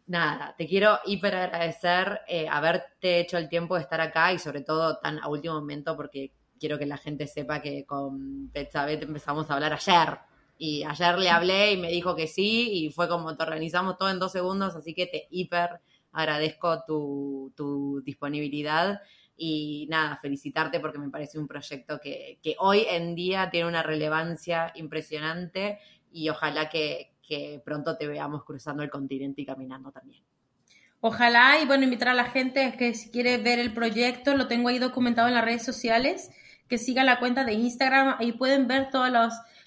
[0.06, 4.62] nada, te quiero hiper agradecer eh, haberte hecho el tiempo de estar acá y sobre
[4.62, 9.50] todo tan a último momento porque quiero que la gente sepa que con Betsabeth empezamos
[9.50, 10.18] a hablar ayer.
[10.62, 14.10] Y ayer le hablé y me dijo que sí y fue como te organizamos todo
[14.10, 15.80] en dos segundos, así que te hiper
[16.12, 19.00] agradezco tu, tu disponibilidad
[19.38, 23.82] y nada, felicitarte porque me parece un proyecto que, que, hoy en día tiene una
[23.82, 25.78] relevancia impresionante
[26.12, 30.22] y ojalá que, que pronto te veamos cruzando el continente y caminando también.
[31.00, 34.68] Ojalá y bueno, invitar a la gente que si quiere ver el proyecto, lo tengo
[34.68, 36.30] ahí documentado en las redes sociales,
[36.68, 39.10] que siga la cuenta de Instagram, ahí pueden ver todas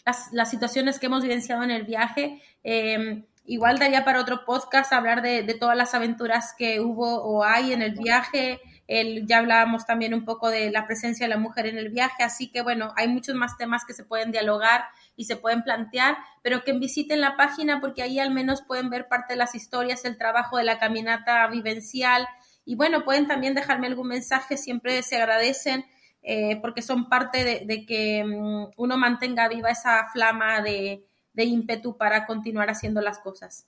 [0.06, 2.41] las, las, situaciones que hemos vivenciado en el viaje.
[2.64, 7.43] Eh, igual daría para otro podcast hablar de, de, todas las aventuras que hubo o
[7.43, 11.39] hay en el viaje, el, ya hablábamos también un poco de la presencia de la
[11.39, 14.86] mujer en el viaje, así que bueno, hay muchos más temas que se pueden dialogar
[15.16, 19.08] y se pueden plantear, pero que visiten la página porque ahí al menos pueden ver
[19.08, 22.28] parte de las historias, el trabajo de la caminata vivencial
[22.66, 25.86] y bueno, pueden también dejarme algún mensaje, siempre se agradecen.
[26.24, 31.03] Eh, porque son parte de, que mm, uno mantenga viva esa flama de
[31.36, 33.67] ímpetu para continuar haciendo las cosas.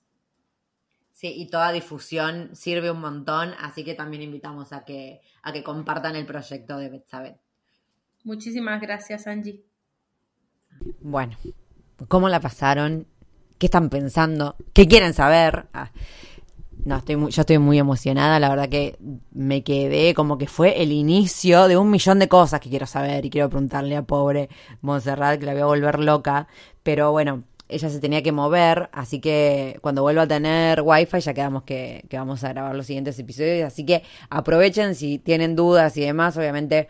[1.15, 5.63] Sí, y toda difusión sirve un montón, así que también invitamos a que, a que
[5.63, 7.39] compartan el proyecto de Betsabet.
[8.25, 9.63] Muchísimas gracias, Angie.
[10.99, 11.37] Bueno,
[12.09, 13.07] ¿cómo la pasaron?
[13.57, 14.57] ¿Qué están pensando?
[14.73, 15.69] ¿Qué quieren saber?
[15.71, 15.89] Ah,
[16.85, 18.95] no, estoy yo estoy muy emocionada, la verdad que
[19.31, 23.25] me quedé como que fue el inicio de un millón de cosas que quiero saber
[23.25, 24.49] y quiero preguntarle a pobre
[24.81, 26.47] Montserrat que la voy a volver loca,
[26.83, 31.33] pero bueno, ella se tenía que mover, así que cuando vuelva a tener wifi ya
[31.33, 35.97] quedamos que, que, vamos a grabar los siguientes episodios, así que aprovechen si tienen dudas
[35.97, 36.87] y demás, obviamente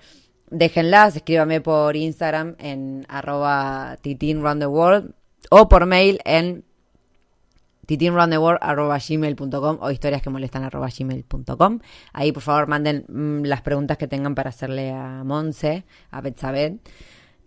[0.50, 5.14] déjenlas, escríbame por Instagram en arroba titinroundtheworld
[5.50, 6.66] o por mail en
[7.86, 11.80] titinroundtheworld.gmail.com o historias que molestan gmail.com.
[12.14, 16.80] Ahí por favor manden mm, las preguntas que tengan para hacerle a Monse, a Betsabeth.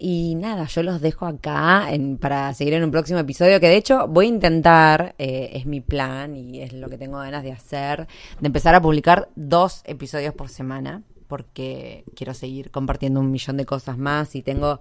[0.00, 1.88] Y nada, yo los dejo acá
[2.20, 5.80] para seguir en un próximo episodio, que de hecho voy a intentar, eh, es mi
[5.80, 8.06] plan y es lo que tengo ganas de hacer,
[8.38, 13.66] de empezar a publicar dos episodios por semana, porque quiero seguir compartiendo un millón de
[13.66, 14.78] cosas más y tengo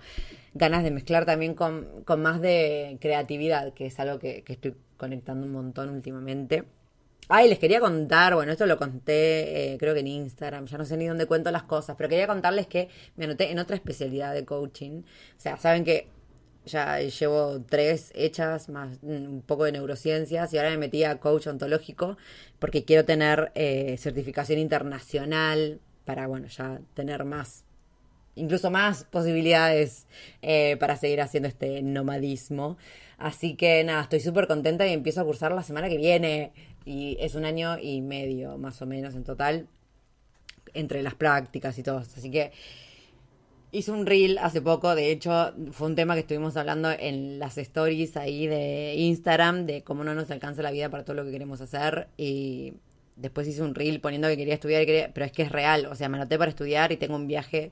[0.54, 4.76] ganas de mezclar también con, con más de creatividad, que es algo que, que estoy
[4.98, 6.66] conectando un montón últimamente.
[7.30, 10.86] Ay, les quería contar, bueno, esto lo conté eh, creo que en Instagram, ya no
[10.86, 12.88] sé ni dónde cuento las cosas, pero quería contarles que
[13.18, 15.02] me anoté en otra especialidad de coaching.
[15.02, 16.08] O sea, saben que
[16.68, 21.48] ya llevo tres hechas, más un poco de neurociencias, y ahora me metí a coach
[21.48, 22.18] ontológico
[22.60, 27.66] porque quiero tener eh, certificación internacional para, bueno, ya tener más,
[28.36, 30.08] incluso más posibilidades
[30.42, 32.78] eh, para seguir haciendo este nomadismo.
[33.18, 36.52] Así que nada, estoy súper contenta y empiezo a cursar la semana que viene.
[36.86, 39.68] Y es un año y medio más o menos en total
[40.74, 41.98] entre las prácticas y todo.
[41.98, 42.52] Así que
[43.72, 47.58] hice un reel hace poco, de hecho fue un tema que estuvimos hablando en las
[47.58, 51.32] stories ahí de Instagram, de cómo no nos alcanza la vida para todo lo que
[51.32, 52.08] queremos hacer.
[52.18, 52.74] Y
[53.16, 56.08] después hice un reel poniendo que quería estudiar, pero es que es real, o sea,
[56.10, 57.72] me anoté para estudiar y tengo un viaje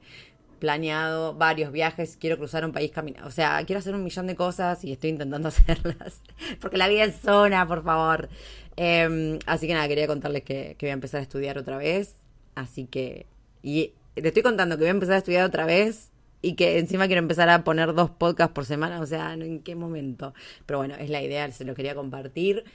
[0.55, 4.35] planeado, varios viajes, quiero cruzar un país caminando, o sea, quiero hacer un millón de
[4.35, 6.21] cosas y estoy intentando hacerlas,
[6.59, 8.29] porque la vida es zona, por favor.
[8.77, 12.15] Em, así que nada, quería contarles que, voy a empezar a estudiar otra vez.
[12.55, 13.25] Así que.
[13.61, 17.07] Y te estoy contando que voy a empezar a estudiar otra vez y que encima
[17.07, 19.01] quiero empezar a poner dos podcasts por semana.
[19.01, 20.33] O sea, ¿en qué momento?
[20.65, 22.65] Pero bueno, es la idea, se lo quería compartir.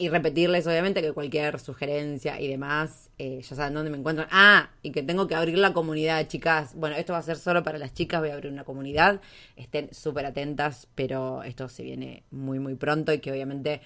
[0.00, 4.28] Y repetirles, obviamente, que cualquier sugerencia y demás, eh, ya saben dónde me encuentran.
[4.30, 6.74] Ah, y que tengo que abrir la comunidad, chicas.
[6.76, 9.20] Bueno, esto va a ser solo para las chicas, voy a abrir una comunidad.
[9.56, 13.80] Estén súper atentas, pero esto se viene muy, muy pronto y que obviamente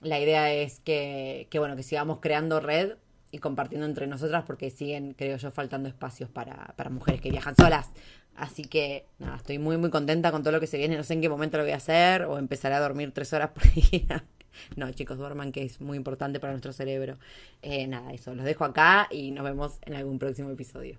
[0.00, 2.94] la idea es que, que, bueno, que sigamos creando red
[3.30, 7.56] y compartiendo entre nosotras porque siguen, creo yo, faltando espacios para, para mujeres que viajan
[7.56, 7.90] solas.
[8.36, 10.96] Así que nada, estoy muy muy contenta con todo lo que se viene.
[10.96, 13.50] No sé en qué momento lo voy a hacer o empezaré a dormir tres horas
[13.50, 14.24] por día.
[14.76, 17.18] No, chicos, duerman, que es muy importante para nuestro cerebro.
[17.62, 20.98] Eh, nada, eso, los dejo acá y nos vemos en algún próximo episodio.